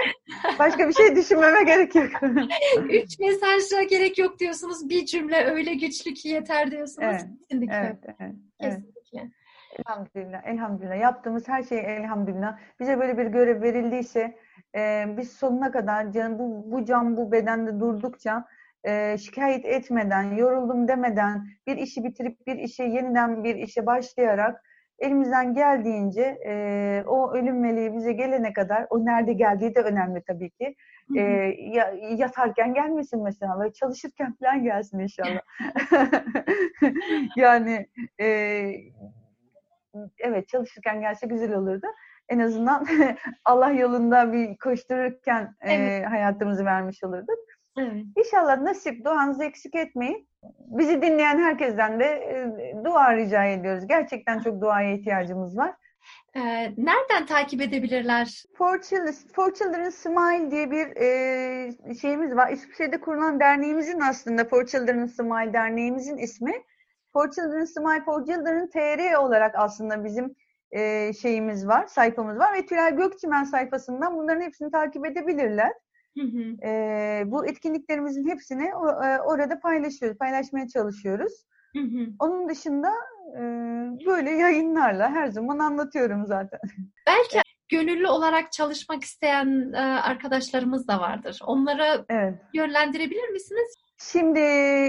başka 0.59 0.87
bir 0.87 0.93
şey 0.93 1.15
düşünmeme 1.15 1.63
gerek 1.63 1.95
yok. 1.95 2.09
Üç 2.89 3.19
mesajla 3.19 3.83
gerek 3.83 4.17
yok 4.17 4.39
diyorsunuz. 4.39 4.89
Bir 4.89 5.05
cümle 5.05 5.45
öyle 5.45 5.73
güçlü 5.73 6.13
ki 6.13 6.29
yeter 6.29 6.71
diyorsunuz. 6.71 7.07
Evet, 7.07 7.25
Kesinlikle. 7.39 7.75
evet, 7.75 8.15
evet, 8.19 8.35
evet. 8.59 8.79
Kesinlikle. 8.79 9.31
Elhamdülillah, 9.79 10.47
elhamdülillah. 10.47 10.99
Yaptığımız 10.99 11.47
her 11.47 11.63
şey 11.63 11.79
elhamdülillah. 11.79 12.59
Bize 12.79 12.99
böyle 12.99 13.17
bir 13.17 13.25
görev 13.25 13.61
verildiyse 13.61 14.37
e, 14.75 15.05
biz 15.17 15.31
sonuna 15.31 15.71
kadar 15.71 16.11
can, 16.11 16.39
bu, 16.39 16.71
bu 16.71 16.85
can 16.85 17.17
bu 17.17 17.31
bedende 17.31 17.79
durdukça 17.79 18.45
e, 18.83 19.17
şikayet 19.17 19.65
etmeden, 19.65 20.23
yoruldum 20.23 20.87
demeden 20.87 21.47
bir 21.67 21.77
işi 21.77 22.03
bitirip 22.03 22.47
bir 22.47 22.55
işe 22.55 22.83
yeniden 22.83 23.43
bir 23.43 23.55
işe 23.55 23.85
başlayarak 23.85 24.61
elimizden 24.99 25.53
geldiğince 25.53 26.37
e, 26.47 27.03
o 27.07 27.33
ölüm 27.33 27.59
meleği 27.59 27.93
bize 27.95 28.13
gelene 28.13 28.53
kadar 28.53 28.87
o 28.89 29.05
nerede 29.05 29.33
geldiği 29.33 29.75
de 29.75 29.79
önemli 29.81 30.23
tabii 30.27 30.49
ki. 30.49 30.75
E, 31.17 31.21
ya, 31.73 31.93
yatarken 32.17 32.73
gelmesin 32.73 33.23
mesela 33.23 33.73
çalışırken 33.73 34.35
falan 34.39 34.63
gelsin 34.63 34.99
inşallah. 34.99 35.41
yani 37.35 37.87
e, 38.21 38.27
evet 40.19 40.47
çalışırken 40.47 41.01
gelse 41.01 41.27
güzel 41.27 41.53
olurdu. 41.53 41.87
En 42.29 42.39
azından 42.39 42.85
Allah 43.45 43.69
yolunda 43.69 44.33
bir 44.33 44.57
koştururken 44.57 45.55
e, 45.61 45.73
Evet. 45.73 46.05
hayatımızı 46.05 46.65
vermiş 46.65 47.03
olurduk. 47.03 47.39
Evet. 47.77 48.03
İnşallah 48.17 48.61
nasip 48.61 49.05
duanızı 49.05 49.43
eksik 49.43 49.75
etmeyin. 49.75 50.27
Bizi 50.59 51.01
dinleyen 51.01 51.39
herkesten 51.39 51.99
de 51.99 52.05
e, 52.05 52.85
dua 52.85 53.15
rica 53.15 53.43
ediyoruz. 53.45 53.87
Gerçekten 53.87 54.39
çok 54.39 54.61
duaya 54.61 54.91
ihtiyacımız 54.93 55.57
var. 55.57 55.73
Ee, 56.35 56.73
nereden 56.77 57.25
takip 57.27 57.61
edebilirler? 57.61 58.43
For 58.57 58.81
Children, 58.81 59.13
For 59.35 59.53
Children 59.53 59.89
Smile 59.89 60.51
diye 60.51 60.71
bir 60.71 60.87
e, 61.01 61.93
şeyimiz 62.01 62.35
var. 62.35 62.51
İsviçre'de 62.51 62.99
kurulan 62.99 63.39
derneğimizin 63.39 63.99
aslında 63.99 64.45
For 64.45 64.65
Children 64.65 65.05
Smile 65.05 65.53
derneğimizin 65.53 66.17
ismi. 66.17 66.53
For 67.13 67.31
Children 67.31 67.65
Smile 67.65 68.03
For 68.05 68.25
Children 68.25 68.69
TR 68.69 69.13
olarak 69.15 69.55
aslında 69.57 70.03
bizim 70.03 70.35
e, 70.71 71.13
şeyimiz 71.13 71.67
var, 71.67 71.87
sayfamız 71.87 72.37
var 72.39 72.53
ve 72.53 72.65
Tülay 72.65 72.95
Gökçimen 72.95 73.43
sayfasından 73.43 74.17
bunların 74.17 74.41
hepsini 74.41 74.71
takip 74.71 75.05
edebilirler. 75.05 75.71
Hı 76.17 76.23
hı. 76.23 76.67
E, 76.67 77.23
bu 77.25 77.45
etkinliklerimizin 77.47 78.29
hepsini 78.29 78.75
o- 78.75 79.03
e, 79.03 79.21
orada 79.21 79.59
paylaşıyoruz, 79.59 80.17
paylaşmaya 80.17 80.67
çalışıyoruz. 80.67 81.33
Hı 81.75 81.79
hı. 81.81 82.07
Onun 82.19 82.49
dışında 82.49 82.91
e, 83.37 83.41
böyle 84.05 84.31
yayınlarla 84.31 85.09
her 85.09 85.27
zaman 85.27 85.59
anlatıyorum 85.59 86.25
zaten. 86.25 86.59
Belki 87.07 87.39
gönüllü 87.69 88.07
olarak 88.07 88.51
çalışmak 88.51 89.03
isteyen 89.03 89.73
e, 89.73 89.77
arkadaşlarımız 89.79 90.87
da 90.87 90.99
vardır. 90.99 91.39
Onları 91.45 92.05
Evet. 92.09 92.33
yönlendirebilir 92.53 93.29
misiniz? 93.29 93.75
Şimdi 93.97 94.39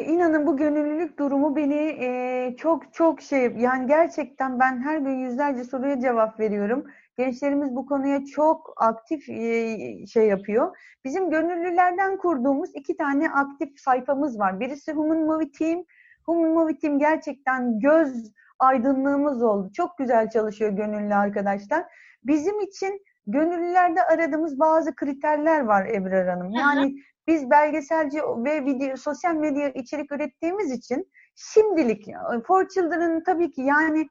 inanın 0.07 0.47
bu 0.47 0.57
gönüllülük 0.57 1.19
durumu 1.19 1.57
beni 1.57 1.97
e, 2.01 2.57
çok 2.57 2.95
çok 2.95 3.21
şey 3.21 3.53
yani 3.57 3.87
gerçekten 3.87 4.61
ben 4.61 4.83
her 4.83 4.99
gün 4.99 5.19
yüzlerce 5.19 5.65
soruya 5.65 6.01
cevap 6.01 6.41
veriyorum. 6.41 6.87
Gençlerimiz 7.19 7.77
bu 7.77 7.87
konuya 7.87 8.25
çok 8.25 8.73
aktif 8.77 9.29
e, 9.29 10.07
şey 10.07 10.27
yapıyor. 10.27 10.77
Bizim 11.05 11.31
gönüllülerden 11.31 12.17
kurduğumuz 12.17 12.71
iki 12.75 12.97
tane 12.97 13.31
aktif 13.31 13.79
sayfamız 13.81 14.39
var. 14.39 14.61
Birisi 14.61 14.93
Human 14.93 15.19
Movie 15.19 15.51
Team. 15.51 15.85
Human 16.25 16.51
Movie 16.51 16.79
Team 16.79 16.99
gerçekten 16.99 17.81
göz 17.81 18.33
aydınlığımız 18.59 19.43
oldu. 19.43 19.71
Çok 19.73 19.99
güzel 19.99 20.31
çalışıyor 20.31 20.71
gönüllü 20.71 21.15
arkadaşlar. 21.15 21.85
Bizim 22.25 22.61
için 22.61 23.05
gönüllülerde 23.27 24.03
aradığımız 24.03 24.59
bazı 24.61 24.95
kriterler 24.95 25.61
var 25.61 25.87
Ebrar 25.87 26.29
Hanım. 26.29 26.51
Yani 26.51 26.97
biz 27.29 27.51
belgeselci 27.51 28.19
ve 28.23 28.65
video, 28.65 28.97
sosyal 28.97 29.35
medya 29.35 29.69
içerik 29.69 30.13
ürettiğimiz 30.13 30.73
için 30.73 31.11
şimdilik 31.35 32.07
For 32.47 32.69
Children'ın 32.69 33.23
tabii 33.25 33.53
ki 33.53 33.63
yani 33.63 34.09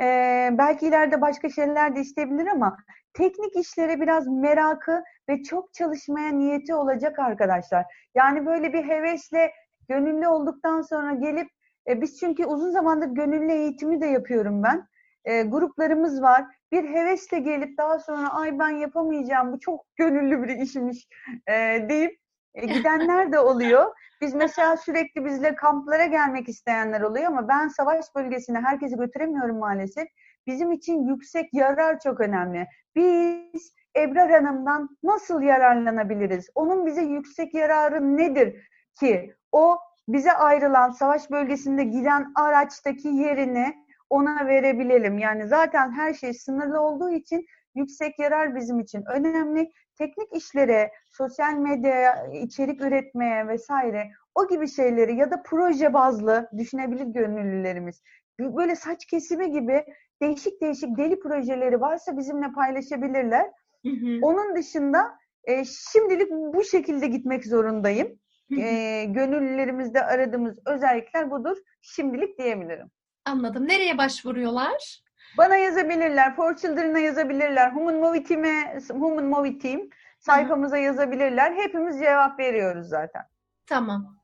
e, 0.00 0.04
belki 0.52 0.86
ileride 0.86 1.20
başka 1.20 1.48
şeyler 1.48 1.96
de 1.96 2.00
isteyebilir 2.00 2.46
ama 2.46 2.76
teknik 3.12 3.56
işlere 3.56 4.00
biraz 4.00 4.26
merakı 4.26 5.02
ve 5.28 5.42
çok 5.42 5.74
çalışmaya 5.74 6.32
niyeti 6.32 6.74
olacak 6.74 7.18
arkadaşlar. 7.18 7.84
Yani 8.14 8.46
böyle 8.46 8.72
bir 8.72 8.84
hevesle 8.84 9.52
gönüllü 9.88 10.28
olduktan 10.28 10.82
sonra 10.82 11.12
gelip 11.14 11.48
e, 11.88 12.00
biz 12.00 12.18
çünkü 12.20 12.44
uzun 12.46 12.70
zamandır 12.70 13.06
gönüllü 13.06 13.52
eğitimi 13.52 14.00
de 14.00 14.06
yapıyorum 14.06 14.62
ben. 14.62 14.88
E, 15.24 15.42
gruplarımız 15.42 16.22
var. 16.22 16.44
Bir 16.72 16.84
hevesle 16.84 17.38
gelip 17.38 17.78
daha 17.78 17.98
sonra 17.98 18.28
ay 18.28 18.58
ben 18.58 18.70
yapamayacağım 18.70 19.52
bu 19.52 19.60
çok 19.60 19.84
gönüllü 19.96 20.42
bir 20.42 20.48
işmiş 20.48 21.08
e, 21.46 21.52
deyip 21.88 22.18
e, 22.54 22.66
gidenler 22.66 23.32
de 23.32 23.38
oluyor. 23.38 23.94
Biz 24.20 24.34
mesela 24.34 24.76
sürekli 24.76 25.24
bizle 25.24 25.54
kamplara 25.54 26.04
gelmek 26.04 26.48
isteyenler 26.48 27.00
oluyor 27.00 27.26
ama 27.26 27.48
ben 27.48 27.68
savaş 27.68 28.04
bölgesine 28.16 28.60
herkesi 28.60 28.96
götüremiyorum 28.96 29.58
maalesef. 29.58 30.08
Bizim 30.46 30.72
için 30.72 31.08
yüksek 31.08 31.54
yarar 31.54 32.00
çok 32.00 32.20
önemli. 32.20 32.66
Biz 32.94 33.72
Ebrar 33.96 34.30
Hanım'dan 34.30 34.88
nasıl 35.02 35.42
yararlanabiliriz? 35.42 36.50
Onun 36.54 36.86
bize 36.86 37.02
yüksek 37.02 37.54
yararı 37.54 38.16
nedir 38.16 38.68
ki? 39.00 39.34
O 39.52 39.78
bize 40.08 40.32
ayrılan 40.32 40.90
savaş 40.90 41.30
bölgesinde 41.30 41.84
giden 41.84 42.32
araçtaki 42.34 43.08
yerini 43.08 43.74
ona 44.10 44.46
verebilelim. 44.46 45.18
Yani 45.18 45.48
zaten 45.48 45.92
her 45.92 46.14
şey 46.14 46.34
sınırlı 46.34 46.80
olduğu 46.80 47.10
için 47.10 47.46
yüksek 47.74 48.18
yarar 48.18 48.54
bizim 48.54 48.80
için 48.80 49.04
önemli. 49.12 49.70
Teknik 49.98 50.36
işlere, 50.36 50.90
sosyal 51.18 51.54
medyaya 51.54 52.26
içerik 52.26 52.80
üretmeye 52.80 53.48
vesaire 53.48 54.10
o 54.34 54.48
gibi 54.48 54.68
şeyleri 54.68 55.16
ya 55.16 55.30
da 55.30 55.42
proje 55.42 55.92
bazlı 55.92 56.48
düşünebilir 56.58 57.06
gönüllülerimiz. 57.06 58.02
Böyle 58.40 58.76
saç 58.76 59.06
kesimi 59.06 59.50
gibi 59.52 59.84
değişik 60.22 60.62
değişik 60.62 60.98
deli 60.98 61.20
projeleri 61.20 61.80
varsa 61.80 62.18
bizimle 62.18 62.52
paylaşabilirler. 62.52 63.46
Hı 63.86 63.88
hı. 63.88 64.18
Onun 64.22 64.56
dışında 64.56 65.18
e, 65.44 65.64
şimdilik 65.64 66.30
bu 66.30 66.64
şekilde 66.64 67.06
gitmek 67.06 67.46
zorundayım. 67.46 68.18
Hı. 68.52 68.60
E, 68.60 69.04
gönüllülerimizde 69.04 70.04
aradığımız 70.04 70.58
özellikler 70.66 71.30
budur. 71.30 71.56
Şimdilik 71.82 72.38
diyebilirim. 72.38 72.90
Anladım. 73.24 73.68
Nereye 73.68 73.98
başvuruyorlar? 73.98 75.02
Bana 75.38 75.56
yazabilirler, 75.56 76.36
For 76.36 76.56
Children'a 76.56 76.98
yazabilirler, 76.98 77.70
Human 77.70 77.94
Movie 77.94 78.24
Team'e, 78.24 78.78
Human 78.88 79.24
Movie 79.24 79.58
Team 79.58 79.80
sayfamıza 80.18 80.78
yazabilirler. 80.78 81.54
Hepimiz 81.56 81.98
cevap 81.98 82.38
veriyoruz 82.38 82.88
zaten. 82.88 83.22
Tamam. 83.66 84.16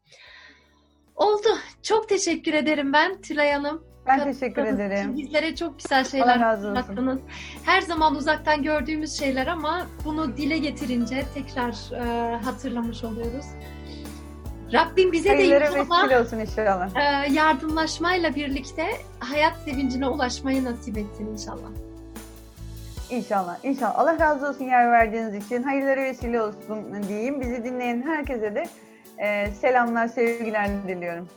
Oldu. 1.16 1.48
Çok 1.82 2.08
teşekkür 2.08 2.54
ederim 2.54 2.92
ben 2.92 3.20
Tülay 3.20 3.52
Hanım. 3.52 3.84
Ben 4.06 4.24
teşekkür 4.24 4.64
ederim. 4.64 5.16
Bizlere 5.16 5.56
çok 5.56 5.78
güzel 5.78 6.04
şeyler 6.04 6.40
anlattınız. 6.40 7.18
Her 7.64 7.80
zaman 7.80 8.14
uzaktan 8.14 8.62
gördüğümüz 8.62 9.18
şeyler 9.18 9.46
ama 9.46 9.86
bunu 10.04 10.36
dile 10.36 10.58
getirince 10.58 11.24
tekrar 11.34 11.92
e, 11.92 12.36
hatırlamış 12.36 13.04
oluyoruz. 13.04 13.46
Rabbim 14.72 15.12
bize 15.12 15.30
de 15.30 15.34
Hayırlara 15.34 15.68
inşallah 15.68 16.02
vesile 16.02 16.20
olsun 16.20 16.38
inşallah. 16.38 16.90
e, 16.96 17.32
yardımlaşmayla 17.32 18.34
birlikte 18.34 18.86
hayat 19.20 19.56
sevincine 19.64 20.08
ulaşmayı 20.08 20.64
nasip 20.64 20.98
etsin 20.98 21.26
inşallah. 21.26 21.68
İnşallah, 23.10 23.64
inşallah. 23.64 23.98
Allah 23.98 24.18
razı 24.18 24.48
olsun 24.48 24.64
yer 24.64 24.92
verdiğiniz 24.92 25.46
için. 25.46 25.62
Hayırlara 25.62 26.02
vesile 26.02 26.42
olsun 26.42 27.08
diyeyim. 27.08 27.40
Bizi 27.40 27.64
dinleyen 27.64 28.02
herkese 28.02 28.54
de 28.54 28.64
e, 29.18 29.50
selamlar, 29.50 30.08
sevgiler 30.08 30.68
diliyorum. 30.88 31.28